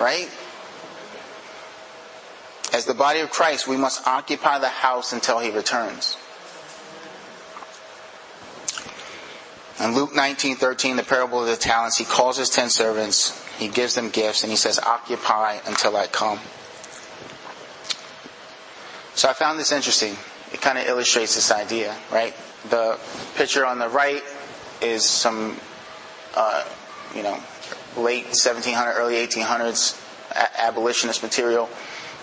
Right? 0.00 0.28
As 2.72 2.86
the 2.86 2.94
body 2.94 3.20
of 3.20 3.30
Christ, 3.30 3.68
we 3.68 3.76
must 3.76 4.04
occupy 4.06 4.58
the 4.58 4.68
house 4.68 5.12
until 5.12 5.38
he 5.38 5.50
returns. 5.50 6.16
In 9.82 9.96
Luke 9.96 10.12
19:13, 10.14 10.94
the 10.96 11.02
parable 11.02 11.40
of 11.40 11.48
the 11.48 11.56
talents, 11.56 11.96
he 11.98 12.04
calls 12.04 12.36
his 12.36 12.48
ten 12.48 12.70
servants, 12.70 13.32
he 13.58 13.66
gives 13.66 13.96
them 13.96 14.10
gifts, 14.10 14.44
and 14.44 14.50
he 14.52 14.56
says, 14.56 14.78
"Occupy 14.78 15.58
until 15.66 15.96
I 15.96 16.06
come." 16.06 16.38
So 19.16 19.28
I 19.28 19.32
found 19.32 19.58
this 19.58 19.72
interesting. 19.72 20.16
It 20.52 20.60
kind 20.60 20.78
of 20.78 20.86
illustrates 20.86 21.34
this 21.34 21.50
idea, 21.50 21.96
right? 22.12 22.32
The 22.70 22.96
picture 23.34 23.66
on 23.66 23.80
the 23.80 23.88
right 23.88 24.22
is 24.80 25.04
some, 25.04 25.58
uh, 26.36 26.62
you 27.12 27.24
know, 27.24 27.42
late 27.96 28.36
1700, 28.36 28.92
early 28.92 29.16
1800s 29.16 29.96
abolitionist 30.58 31.24
material, 31.24 31.68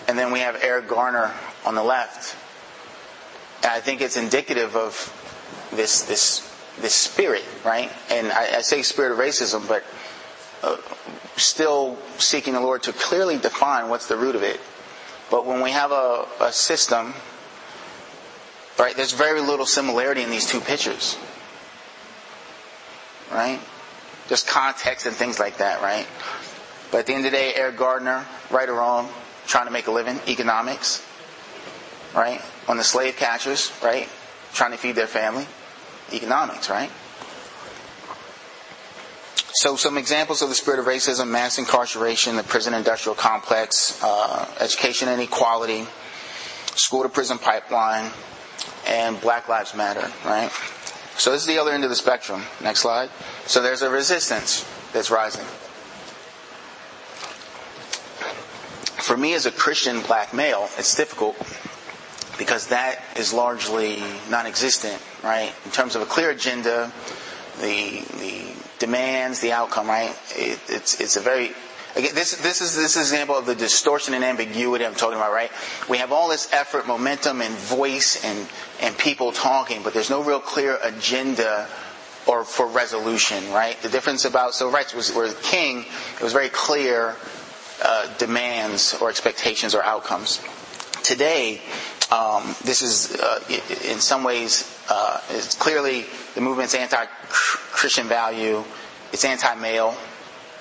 and 0.08 0.18
then 0.18 0.32
we 0.32 0.40
have 0.40 0.56
Eric 0.62 0.88
Garner 0.88 1.34
on 1.66 1.74
the 1.74 1.82
left. 1.84 2.34
And 3.62 3.70
I 3.70 3.80
think 3.80 4.00
it's 4.00 4.16
indicative 4.16 4.76
of 4.76 5.12
this 5.72 6.00
this 6.02 6.49
this 6.78 6.94
spirit, 6.94 7.44
right? 7.64 7.90
And 8.10 8.30
I, 8.32 8.58
I 8.58 8.60
say 8.60 8.82
spirit 8.82 9.12
of 9.12 9.18
racism, 9.18 9.66
but 9.66 9.84
uh, 10.62 10.76
still 11.36 11.98
seeking 12.18 12.54
the 12.54 12.60
Lord 12.60 12.82
to 12.84 12.92
clearly 12.92 13.38
define 13.38 13.88
what's 13.88 14.08
the 14.08 14.16
root 14.16 14.36
of 14.36 14.42
it. 14.42 14.60
But 15.30 15.46
when 15.46 15.62
we 15.62 15.70
have 15.70 15.92
a, 15.92 16.26
a 16.40 16.52
system, 16.52 17.14
right, 18.78 18.96
there's 18.96 19.12
very 19.12 19.40
little 19.40 19.66
similarity 19.66 20.22
in 20.22 20.30
these 20.30 20.46
two 20.46 20.60
pictures, 20.60 21.16
right? 23.30 23.60
just 24.30 24.46
context 24.46 25.06
and 25.06 25.14
things 25.14 25.40
like 25.40 25.56
that, 25.58 25.82
right? 25.82 26.06
But 26.92 26.98
at 26.98 27.06
the 27.06 27.14
end 27.14 27.26
of 27.26 27.32
the 27.32 27.36
day, 27.36 27.52
Eric 27.52 27.76
Garner, 27.76 28.24
right 28.48 28.68
or 28.68 28.74
wrong, 28.74 29.10
trying 29.48 29.66
to 29.66 29.72
make 29.72 29.88
a 29.88 29.90
living, 29.90 30.20
economics, 30.28 31.04
right? 32.14 32.40
On 32.68 32.76
the 32.76 32.84
slave 32.84 33.16
catchers, 33.16 33.72
right? 33.82 34.08
Trying 34.54 34.70
to 34.70 34.76
feed 34.76 34.94
their 34.94 35.08
family, 35.08 35.48
economics, 36.12 36.70
right? 36.70 36.90
So 39.52 39.76
some 39.76 39.98
examples 39.98 40.42
of 40.42 40.48
the 40.48 40.54
spirit 40.54 40.78
of 40.78 40.86
racism, 40.86 41.28
mass 41.28 41.58
incarceration, 41.58 42.36
the 42.36 42.42
prison 42.44 42.72
industrial 42.72 43.16
complex, 43.16 44.00
uh, 44.02 44.48
education 44.60 45.08
inequality, 45.08 45.86
school 46.76 47.02
to 47.02 47.08
prison 47.08 47.36
pipeline, 47.36 48.10
and 48.86 49.20
Black 49.20 49.48
Lives 49.48 49.74
Matter, 49.74 50.10
right? 50.24 50.50
So 51.16 51.32
this 51.32 51.42
is 51.42 51.46
the 51.46 51.58
other 51.58 51.72
end 51.72 51.84
of 51.84 51.90
the 51.90 51.96
spectrum. 51.96 52.42
Next 52.62 52.80
slide. 52.80 53.10
So 53.46 53.60
there's 53.60 53.82
a 53.82 53.90
resistance 53.90 54.64
that's 54.92 55.10
rising. 55.10 55.44
For 59.02 59.16
me 59.16 59.34
as 59.34 59.46
a 59.46 59.50
Christian 59.50 60.00
black 60.02 60.32
male, 60.32 60.68
it's 60.78 60.94
difficult 60.94 61.36
because 62.40 62.68
that 62.68 62.98
is 63.16 63.34
largely 63.34 64.02
non-existent, 64.30 64.98
right? 65.22 65.52
In 65.66 65.70
terms 65.72 65.94
of 65.94 66.00
a 66.00 66.06
clear 66.06 66.30
agenda, 66.30 66.90
the, 67.60 68.00
the 68.18 68.42
demands, 68.78 69.40
the 69.40 69.52
outcome, 69.52 69.86
right? 69.86 70.18
It, 70.30 70.58
it's, 70.70 70.98
it's 71.02 71.16
a 71.16 71.20
very 71.20 71.50
Again, 71.96 72.14
this, 72.14 72.36
this 72.36 72.60
is 72.60 72.76
this 72.76 72.92
is 72.92 72.96
an 72.96 73.02
example 73.02 73.34
of 73.36 73.46
the 73.46 73.54
distortion 73.56 74.14
and 74.14 74.22
ambiguity 74.22 74.86
I'm 74.86 74.94
talking 74.94 75.16
about, 75.16 75.32
right? 75.32 75.50
We 75.88 75.98
have 75.98 76.12
all 76.12 76.28
this 76.28 76.48
effort, 76.52 76.86
momentum, 76.86 77.42
and 77.42 77.52
voice, 77.52 78.24
and 78.24 78.48
and 78.80 78.96
people 78.96 79.32
talking, 79.32 79.82
but 79.82 79.92
there's 79.92 80.08
no 80.08 80.22
real 80.22 80.38
clear 80.38 80.78
agenda 80.84 81.66
or 82.28 82.44
for 82.44 82.68
resolution, 82.68 83.42
right? 83.50 83.76
The 83.82 83.88
difference 83.88 84.24
about 84.24 84.54
civil 84.54 84.72
rights 84.72 84.94
was 84.94 85.12
where 85.12 85.32
king, 85.42 85.84
it 86.14 86.22
was 86.22 86.32
very 86.32 86.48
clear 86.48 87.16
uh, 87.84 88.06
demands 88.18 88.94
or 89.00 89.08
expectations 89.10 89.74
or 89.74 89.82
outcomes. 89.82 90.40
Today, 91.02 91.60
um, 92.10 92.56
this 92.64 92.82
is 92.82 93.14
uh, 93.20 93.40
in 93.84 94.00
some 94.00 94.24
ways 94.24 94.66
uh, 94.88 95.20
it's 95.30 95.54
clearly 95.54 96.06
the 96.34 96.40
movement's 96.40 96.74
anti-Christian 96.74 98.08
value. 98.08 98.64
It's 99.12 99.24
anti-male, 99.24 99.96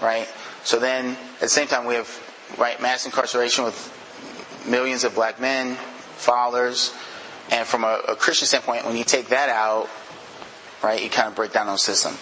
right? 0.02 0.28
So 0.64 0.80
then, 0.80 1.16
at 1.36 1.40
the 1.40 1.50
same 1.50 1.68
time, 1.68 1.86
we 1.86 1.96
have 1.96 2.10
right 2.58 2.80
mass 2.82 3.06
incarceration 3.06 3.64
with 3.64 4.66
millions 4.68 5.04
of 5.04 5.16
black 5.16 5.40
men, 5.40 5.76
fathers, 6.18 6.94
and 7.52 7.68
from 7.68 7.84
a, 7.84 8.02
a 8.10 8.16
Christian 8.16 8.48
standpoint, 8.48 8.86
when 8.86 8.96
you 8.96 9.04
take 9.04 9.30
that 9.30 9.50
out, 9.50 9.90
right, 10.84 11.02
you 11.02 11.10
kind 11.10 11.28
of 11.28 11.36
break 11.36 11.52
down 11.52 11.68
the 11.68 11.78
system. 11.78 12.14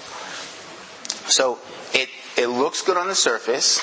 So 1.29 1.59
it 1.93 2.09
it 2.37 2.47
looks 2.47 2.81
good 2.81 2.97
on 2.97 3.07
the 3.07 3.15
surface. 3.15 3.81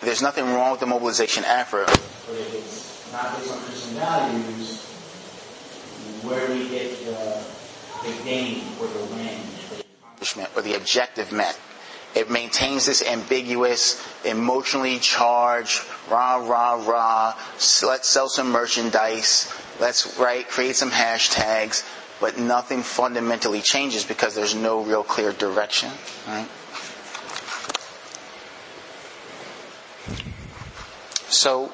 There's 0.00 0.22
nothing 0.22 0.46
wrong 0.46 0.70
with 0.70 0.80
the 0.80 0.86
mobilization 0.86 1.44
effort. 1.44 1.90
Not 3.12 3.36
based 3.36 3.52
on 3.52 3.58
Christian 3.62 3.94
values, 3.94 4.84
where 6.22 6.48
we 6.48 6.68
get 6.68 6.96
the, 7.04 7.44
the 8.04 8.22
gain 8.24 8.62
or 8.80 8.86
the 8.86 9.04
win? 9.14 9.40
Or 10.54 10.62
the 10.62 10.74
objective 10.74 11.32
met. 11.32 11.58
It 12.14 12.30
maintains 12.30 12.86
this 12.86 13.02
ambiguous, 13.02 14.00
emotionally 14.24 14.98
charged, 14.98 15.82
rah, 16.10 16.36
rah, 16.36 16.74
rah, 16.86 17.34
let's 17.82 18.08
sell 18.08 18.28
some 18.28 18.50
merchandise, 18.50 19.52
let's, 19.80 20.18
right, 20.18 20.46
create 20.48 20.76
some 20.76 20.90
hashtags, 20.90 21.84
but 22.20 22.38
nothing 22.38 22.82
fundamentally 22.82 23.60
changes 23.60 24.04
because 24.04 24.34
there's 24.34 24.54
no 24.54 24.82
real 24.82 25.04
clear 25.04 25.32
direction, 25.32 25.90
right? 26.26 26.48
So, 31.28 31.72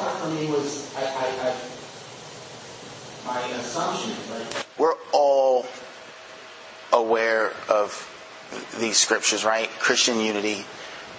part 0.00 0.16
for 0.18 0.28
me 0.28 0.46
was, 0.46 0.94
I, 0.96 1.02
I, 1.02 1.50
I 1.50 1.54
my 3.26 3.40
assumption, 3.56 4.12
right? 4.30 4.66
We're 4.78 4.96
all 5.12 5.66
aware 6.92 7.52
of 7.68 8.04
these 8.78 8.96
scriptures, 8.96 9.44
right? 9.44 9.68
Christian 9.78 10.20
unity, 10.20 10.64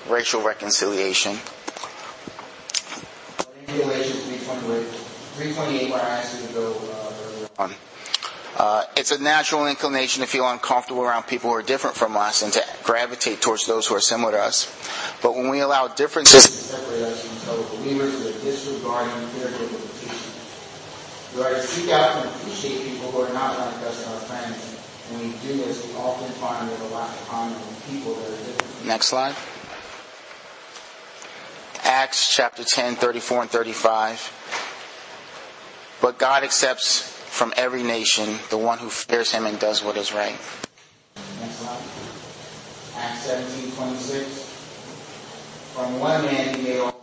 racial 0.07 0.41
reconciliation. 0.41 1.37
Galatians 3.67 4.23
328, 4.23 5.91
where 5.91 6.01
I 6.01 6.09
asked 6.09 6.41
you 6.41 6.47
to 6.47 6.53
go 6.53 6.75
uh, 7.57 7.61
on. 7.63 7.73
Uh, 8.57 8.83
it's 8.97 9.11
a 9.11 9.21
natural 9.21 9.67
inclination 9.67 10.21
to 10.21 10.27
feel 10.27 10.49
uncomfortable 10.49 11.03
around 11.03 11.23
people 11.23 11.49
who 11.51 11.55
are 11.55 11.61
different 11.61 11.95
from 11.95 12.17
us 12.17 12.41
and 12.41 12.51
to 12.51 12.63
gravitate 12.83 13.41
towards 13.41 13.67
those 13.67 13.87
who 13.87 13.95
are 13.95 14.01
similar 14.01 14.31
to 14.31 14.39
us. 14.39 14.65
But 15.21 15.35
when 15.35 15.49
we 15.49 15.59
allow 15.59 15.87
differences 15.87 16.45
to 16.45 16.51
separate 16.51 17.01
us 17.03 17.27
from 17.27 17.35
fellow 17.37 17.63
believers, 17.77 18.23
we 18.23 18.29
are 18.29 18.39
disregarding 18.39 19.39
their 19.39 19.51
biblical 19.51 19.87
teaching. 19.99 20.31
We 21.35 21.43
are 21.43 21.53
to 21.55 21.61
seek 21.61 21.89
out 21.91 22.25
and 22.25 22.35
appreciate 22.35 22.87
people 22.87 23.11
who 23.11 23.21
are 23.21 23.33
not 23.33 23.59
like 23.59 23.75
us 23.85 24.05
and 24.05 24.13
our 24.15 24.21
friends 24.21 24.79
when 25.11 25.21
we 25.21 25.29
do 25.39 25.57
this, 25.57 25.87
we 25.87 25.93
often 25.95 26.29
find 26.33 26.69
we 26.69 26.75
have 26.75 26.91
a 26.91 26.93
lot 26.93 27.09
of 27.09 27.27
common 27.27 27.55
with 27.55 27.83
people 27.89 28.13
that 28.13 28.27
are 28.27 28.37
different. 28.45 28.85
Next 28.85 29.07
slide. 29.07 29.35
Acts 31.83 32.35
chapter 32.35 32.63
10, 32.63 32.95
34 32.95 33.41
and 33.41 33.49
35. 33.49 35.97
But 35.99 36.19
God 36.19 36.43
accepts 36.43 37.01
from 37.01 37.53
every 37.57 37.81
nation 37.81 38.37
the 38.51 38.57
one 38.57 38.77
who 38.77 38.89
fears 38.89 39.31
him 39.31 39.47
and 39.47 39.59
does 39.59 39.83
what 39.83 39.97
is 39.97 40.13
right. 40.13 40.37
Next 41.41 41.57
slide. 41.57 41.81
Acts 42.95 43.25
17, 43.25 43.49
26. 43.49 43.68
One 45.79 46.27
he 46.27 46.63
made 46.63 46.79
all 46.79 46.99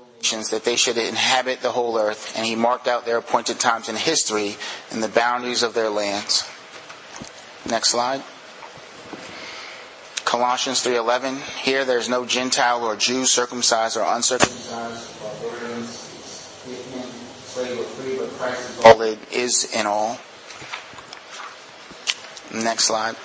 that 0.51 0.63
they 0.65 0.77
should 0.77 0.99
inhabit 0.99 1.61
the 1.63 1.71
whole 1.71 1.99
earth, 1.99 2.37
and 2.37 2.45
he 2.45 2.57
marked 2.57 2.89
out 2.89 3.07
their 3.07 3.19
appointed 3.19 3.59
times 3.59 3.89
in 3.89 3.97
history 3.97 4.57
and 4.91 5.03
the 5.03 5.09
boundaries 5.09 5.63
of 5.63 5.73
their 5.73 5.89
lands. 5.89 6.45
Next 7.69 7.91
slide. 7.91 8.23
Colossians 10.25 10.83
3:11. 10.83 11.41
Here 11.63 11.85
there's 11.85 12.09
no 12.09 12.27
Gentile 12.27 12.85
or 12.85 12.97
Jew, 12.97 13.25
circumcised 13.25 13.97
or 13.97 14.03
uncircumcised, 14.03 15.05
slave 17.47 17.79
or 17.79 17.85
free, 17.85 18.19
but 18.19 18.31
Christ 18.37 18.71
is 18.71 18.85
all 18.85 19.01
it 19.03 19.19
is 19.33 19.73
in 19.73 19.87
all. 19.87 20.19
Next 22.53 22.85
slide. 22.85 23.17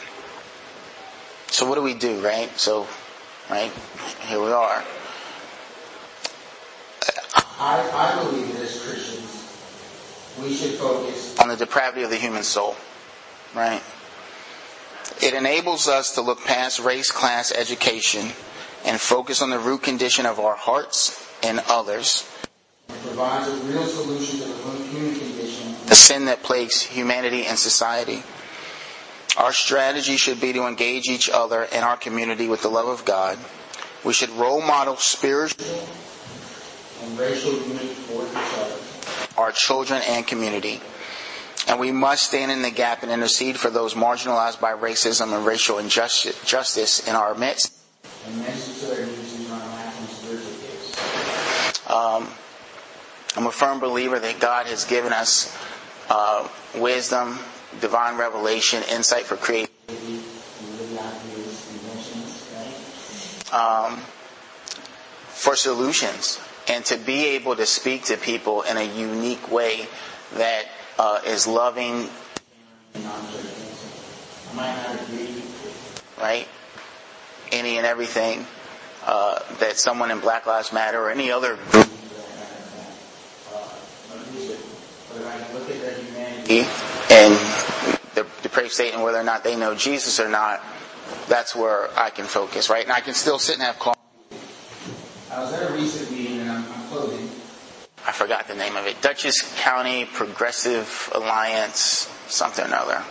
So 1.48 1.68
what 1.68 1.76
do 1.76 1.82
we 1.82 1.96
do, 1.96 2.22
right? 2.22 2.50
So, 2.58 2.88
right, 3.50 3.72
here 4.28 4.42
we 4.42 4.52
are. 4.52 4.84
I, 7.60 7.90
I 7.94 8.24
believe 8.24 8.54
that 8.54 8.64
as 8.64 8.82
Christians, 8.82 9.22
we 10.42 10.54
should 10.54 10.80
focus 10.80 11.38
on 11.40 11.50
the 11.50 11.56
depravity 11.56 12.04
of 12.04 12.10
the 12.10 12.18
human 12.18 12.44
soul, 12.44 12.76
right? 13.56 13.82
It 15.22 15.34
enables 15.36 15.88
us 15.88 16.16
to 16.16 16.22
look 16.22 16.44
past 16.44 16.80
race, 16.80 17.12
class, 17.12 17.52
education, 17.52 18.32
and 18.84 19.00
focus 19.00 19.42
on 19.42 19.52
the 19.52 19.60
root 19.60 19.84
condition 19.84 20.26
of 20.26 20.40
our 20.40 20.56
hearts 20.56 21.24
and 21.44 21.62
others. 21.70 22.28
It 22.90 22.96
provides 23.04 23.48
a 23.48 23.56
real 23.66 23.86
solution 23.86 24.40
to 24.40 24.46
the 24.46 24.64
root 24.64 24.88
human 24.88 25.20
condition. 25.20 25.76
The 25.86 25.96
sin 25.96 26.26
that 26.26 26.42
plagues 26.42 26.82
humanity 26.82 27.46
and 27.46 27.60
society. 27.60 28.24
Our 29.38 29.54
strategy 29.54 30.18
should 30.18 30.42
be 30.42 30.54
to 30.54 30.66
engage 30.66 31.08
each 31.08 31.30
other 31.30 31.68
and 31.72 31.86
our 31.86 31.98
community 31.98 32.48
with 32.48 32.64
the 32.64 32.70
love 32.70 32.88
of 32.88 33.06
God. 33.06 33.38
We 34.04 34.14
should 34.14 34.30
role 34.32 34.62
model 34.62 34.98
spiritual 34.98 35.64
and 37.02 37.20
racial 37.20 37.54
unity 37.54 37.88
for 37.88 38.24
each 38.24 38.60
other. 38.60 38.76
Our 39.38 39.52
children 39.52 40.02
and 40.08 40.26
community. 40.26 40.82
And 41.68 41.80
we 41.80 41.92
must 41.92 42.28
stand 42.28 42.52
in 42.52 42.62
the 42.62 42.72
gap 42.72 43.04
and 43.04 43.12
intercede 43.12 43.58
for 43.58 43.70
those 43.70 43.94
marginalized 43.94 44.60
by 44.60 44.74
racism 44.74 45.36
and 45.36 45.46
racial 45.46 45.78
injustice 45.78 47.08
in 47.08 47.16
our 47.16 47.36
midst. 47.36 47.74
Um, 51.88 52.28
I'm 53.36 53.48
a 53.48 53.52
firm 53.52 53.80
believer 53.80 54.20
that 54.20 54.40
God 54.40 54.66
has 54.68 54.86
given 54.86 55.14
us 55.14 55.56
uh, 56.10 56.48
wisdom, 56.76 57.40
divine 57.80 58.18
revelation, 58.18 58.84
insight 58.92 59.24
for 59.24 59.38
creativity, 59.38 60.20
um, 63.54 63.98
for 65.30 65.56
solutions, 65.56 66.40
and 66.72 66.86
to 66.86 66.96
be 66.96 67.26
able 67.36 67.54
to 67.58 67.66
speak 67.66 68.06
to 68.06 68.16
people 68.16 68.62
in 68.62 68.78
a 68.78 68.84
unique 68.84 69.52
way 69.52 69.86
that 70.36 70.64
uh, 70.98 71.20
is 71.28 71.46
loving, 71.46 72.08
right? 76.18 76.48
Any 77.52 77.76
and 77.78 77.86
everything 77.86 78.46
uh, 79.06 79.40
that 79.60 79.76
someone 79.76 80.12
in 80.12 80.22
Black 80.22 80.46
Lives 80.46 80.72
Matter 80.72 80.98
or 81.02 81.12
any 81.12 81.30
other 81.30 81.58
group 81.72 81.90
and 87.12 87.34
the 88.16 88.26
depraved 88.44 88.72
state 88.72 88.98
whether 88.98 89.20
or 89.20 89.24
not 89.24 89.44
they 89.44 89.58
know 89.58 89.76
Jesus 89.76 90.22
or 90.22 90.30
not, 90.30 90.64
that's 91.28 91.54
where 91.54 91.90
I 92.00 92.12
can 92.12 92.26
focus, 92.26 92.70
right? 92.70 92.84
And 92.84 92.94
I 92.94 93.02
can 93.02 93.14
still 93.14 93.40
sit 93.40 93.56
and 93.56 93.64
have 93.64 93.78
coffee. 93.78 93.98
I 95.32 95.40
was 95.40 95.54
at 95.54 95.70
a 95.70 95.74
recent 95.74 96.12
meeting 96.12 96.40
and 96.42 96.52
I'm, 96.52 96.66
I'm 96.74 96.88
closing. 96.90 97.30
I 98.06 98.11
forgot 98.22 98.48
the 98.48 98.54
name 98.54 98.76
of 98.76 98.86
it. 98.86 99.02
Dutchess 99.02 99.42
County 99.62 100.06
Progressive 100.06 101.12
Alliance, 101.16 102.08
something 102.28 102.64
or 102.64 102.68
another. 102.68 103.04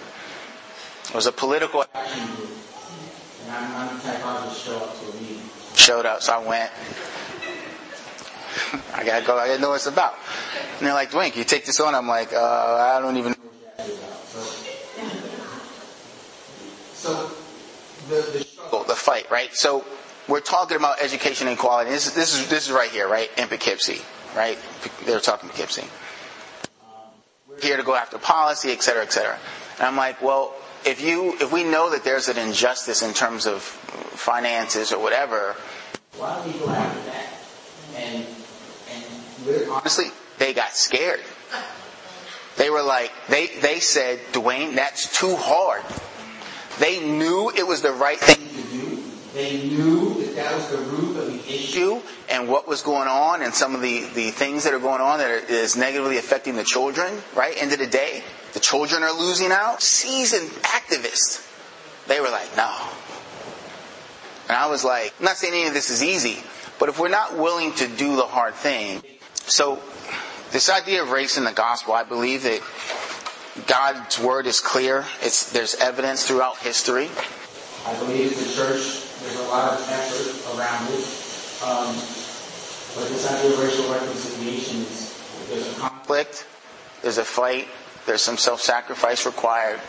It 1.08 1.14
was 1.16 1.26
a 1.26 1.32
political 1.32 1.84
action 1.92 2.26
group. 2.36 2.48
And 3.42 3.50
I'm, 3.50 3.88
I'm 3.88 3.96
the 3.96 4.02
type 4.04 4.24
I 4.24 4.44
just 4.44 4.64
show 4.64 4.76
up 4.76 4.96
to 5.00 5.06
a 5.10 5.14
meeting. 5.20 5.42
Showed 5.74 6.06
up, 6.06 6.22
so 6.22 6.34
I 6.34 6.46
went. 6.46 6.70
I 8.94 9.02
gotta 9.04 9.26
go, 9.26 9.36
I 9.36 9.48
gotta 9.48 9.60
know 9.60 9.70
what 9.70 9.76
it's 9.76 9.86
about. 9.86 10.14
And 10.78 10.86
they're 10.86 10.94
like, 10.94 11.10
Dwayne, 11.10 11.34
you 11.34 11.42
take 11.42 11.66
this 11.66 11.80
on? 11.80 11.96
I'm 11.96 12.06
like, 12.06 12.32
uh, 12.32 12.38
I 12.38 13.00
don't 13.00 13.16
even. 13.16 13.34
So, 16.94 17.32
the, 18.08 18.14
the 18.14 18.44
struggle, 18.44 18.84
the 18.84 18.94
fight, 18.94 19.28
right? 19.28 19.52
So 19.56 19.84
we're 20.28 20.38
talking 20.38 20.76
about 20.76 21.02
education 21.02 21.48
equality. 21.48 21.90
This, 21.90 22.12
this 22.12 22.32
is 22.32 22.48
this 22.48 22.66
is 22.68 22.72
right 22.72 22.90
here, 22.90 23.08
right? 23.08 23.28
In 23.36 23.48
Poughkeepsie, 23.48 24.02
right? 24.36 24.58
They're 25.04 25.20
talking 25.20 25.48
Poughkeepsie. 25.48 25.86
We're 27.48 27.60
here 27.60 27.76
to 27.76 27.82
go 27.82 27.94
after 27.94 28.18
policy, 28.18 28.70
et 28.70 28.82
cetera, 28.82 29.02
et 29.02 29.12
cetera. 29.12 29.38
And 29.78 29.86
I'm 29.86 29.96
like, 29.96 30.22
well, 30.22 30.54
if 30.84 31.02
you 31.02 31.34
if 31.40 31.52
we 31.52 31.64
know 31.64 31.90
that 31.90 32.04
there's 32.04 32.28
an 32.28 32.38
injustice 32.38 33.02
in 33.02 33.12
terms 33.12 33.46
of 33.46 33.62
finances 33.62 34.92
or 34.92 35.02
whatever, 35.02 35.56
why 36.16 36.36
don't 36.36 36.46
we 36.52 36.58
go 36.58 36.68
after 36.70 37.10
that? 37.10 37.26
And 37.96 38.26
and 38.90 39.70
honestly, 39.70 40.06
they 40.38 40.54
got 40.54 40.74
scared. 40.74 41.20
They 42.56 42.70
were 42.70 42.82
like, 42.82 43.10
they 43.28 43.48
they 43.60 43.80
said, 43.80 44.20
Dwayne, 44.32 44.74
that's 44.74 45.18
too 45.18 45.34
hard. 45.36 45.82
They 46.78 47.00
knew 47.00 47.50
it 47.50 47.66
was 47.66 47.82
the 47.82 47.92
right 47.92 48.18
thing 48.18 48.48
to 48.48 48.68
do. 48.70 49.02
They 49.34 49.68
knew 49.68 50.22
that 50.24 50.34
that 50.36 50.54
was 50.54 50.70
the 50.70 50.78
root 50.78 51.16
of 51.16 51.26
the 51.26 51.54
issue 51.54 52.00
and 52.30 52.48
what 52.48 52.68
was 52.68 52.82
going 52.82 53.08
on 53.08 53.42
and 53.42 53.52
some 53.52 53.74
of 53.74 53.82
the, 53.82 54.04
the 54.14 54.30
things 54.30 54.64
that 54.64 54.72
are 54.72 54.78
going 54.78 55.00
on 55.00 55.18
that 55.18 55.30
are, 55.30 55.52
is 55.52 55.76
negatively 55.76 56.16
affecting 56.16 56.54
the 56.54 56.64
children, 56.64 57.12
right? 57.34 57.54
End 57.60 57.72
of 57.72 57.78
the 57.78 57.86
day, 57.86 58.22
the 58.52 58.60
children 58.60 59.02
are 59.02 59.12
losing 59.12 59.50
out. 59.50 59.82
Seasoned 59.82 60.48
activists. 60.62 61.46
They 62.06 62.20
were 62.20 62.30
like, 62.30 62.56
no. 62.56 62.72
And 64.48 64.56
I 64.56 64.68
was 64.68 64.84
like, 64.84 65.12
I'm 65.18 65.24
not 65.24 65.36
saying 65.36 65.54
any 65.54 65.66
of 65.66 65.74
this 65.74 65.90
is 65.90 66.02
easy, 66.02 66.42
but 66.78 66.88
if 66.88 66.98
we're 66.98 67.08
not 67.08 67.36
willing 67.36 67.72
to 67.74 67.88
do 67.88 68.16
the 68.16 68.26
hard 68.26 68.54
thing, 68.54 69.02
so 69.34 69.80
this 70.52 70.70
idea 70.70 71.02
of 71.02 71.10
race 71.10 71.36
in 71.36 71.44
the 71.44 71.52
gospel, 71.52 71.94
I 71.94 72.04
believe 72.04 72.44
that 72.44 72.60
God's 73.66 74.18
word 74.18 74.46
is 74.46 74.60
clear. 74.60 75.04
It's, 75.22 75.52
there's 75.52 75.74
evidence 75.76 76.26
throughout 76.26 76.58
history. 76.58 77.08
I 77.86 77.96
believe 77.98 78.30
the 78.30 78.52
church, 78.54 79.02
there's 79.22 79.38
a 79.38 79.48
lot 79.48 79.72
of 79.72 79.88
effort 79.88 80.58
around 80.58 80.88
it. 80.90 81.30
Um, 81.62 82.19
but 82.94 83.08
this 83.08 83.30
idea 83.30 83.52
of 83.52 83.58
racial 83.60 83.92
reconciliation 83.92 84.78
is 84.80 85.16
there's 85.48 85.76
a 85.76 85.80
conflict, 85.80 86.46
there's 87.02 87.18
a 87.18 87.24
fight, 87.24 87.68
there's 88.06 88.22
some 88.22 88.36
self-sacrifice 88.36 89.26
required, 89.26 89.80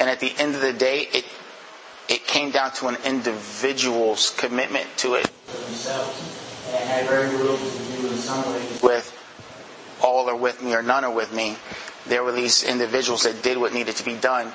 and 0.00 0.08
at 0.10 0.20
the 0.20 0.32
end 0.38 0.54
of 0.54 0.60
the 0.60 0.72
day, 0.72 1.08
it 1.12 1.24
it 2.08 2.26
came 2.26 2.50
down 2.50 2.72
to 2.72 2.88
an 2.88 2.96
individual's 3.04 4.30
commitment 4.30 4.86
to 4.96 5.14
it. 5.14 5.30
Themselves. 5.46 6.64
And 6.68 6.76
it 6.76 6.86
had 6.86 7.06
very 7.06 7.28
little 7.36 7.56
to 7.56 8.00
do 8.00 8.08
in 8.08 8.16
some 8.16 8.50
ways 8.52 8.82
with 8.82 9.14
all 10.02 10.28
are 10.28 10.36
with 10.36 10.62
me 10.62 10.74
or 10.74 10.82
none 10.82 11.04
are 11.04 11.12
with 11.12 11.32
me. 11.34 11.56
There 12.06 12.24
were 12.24 12.32
these 12.32 12.62
individuals 12.64 13.24
that 13.24 13.42
did 13.42 13.58
what 13.58 13.74
needed 13.74 13.96
to 13.96 14.04
be 14.04 14.14
done. 14.16 14.52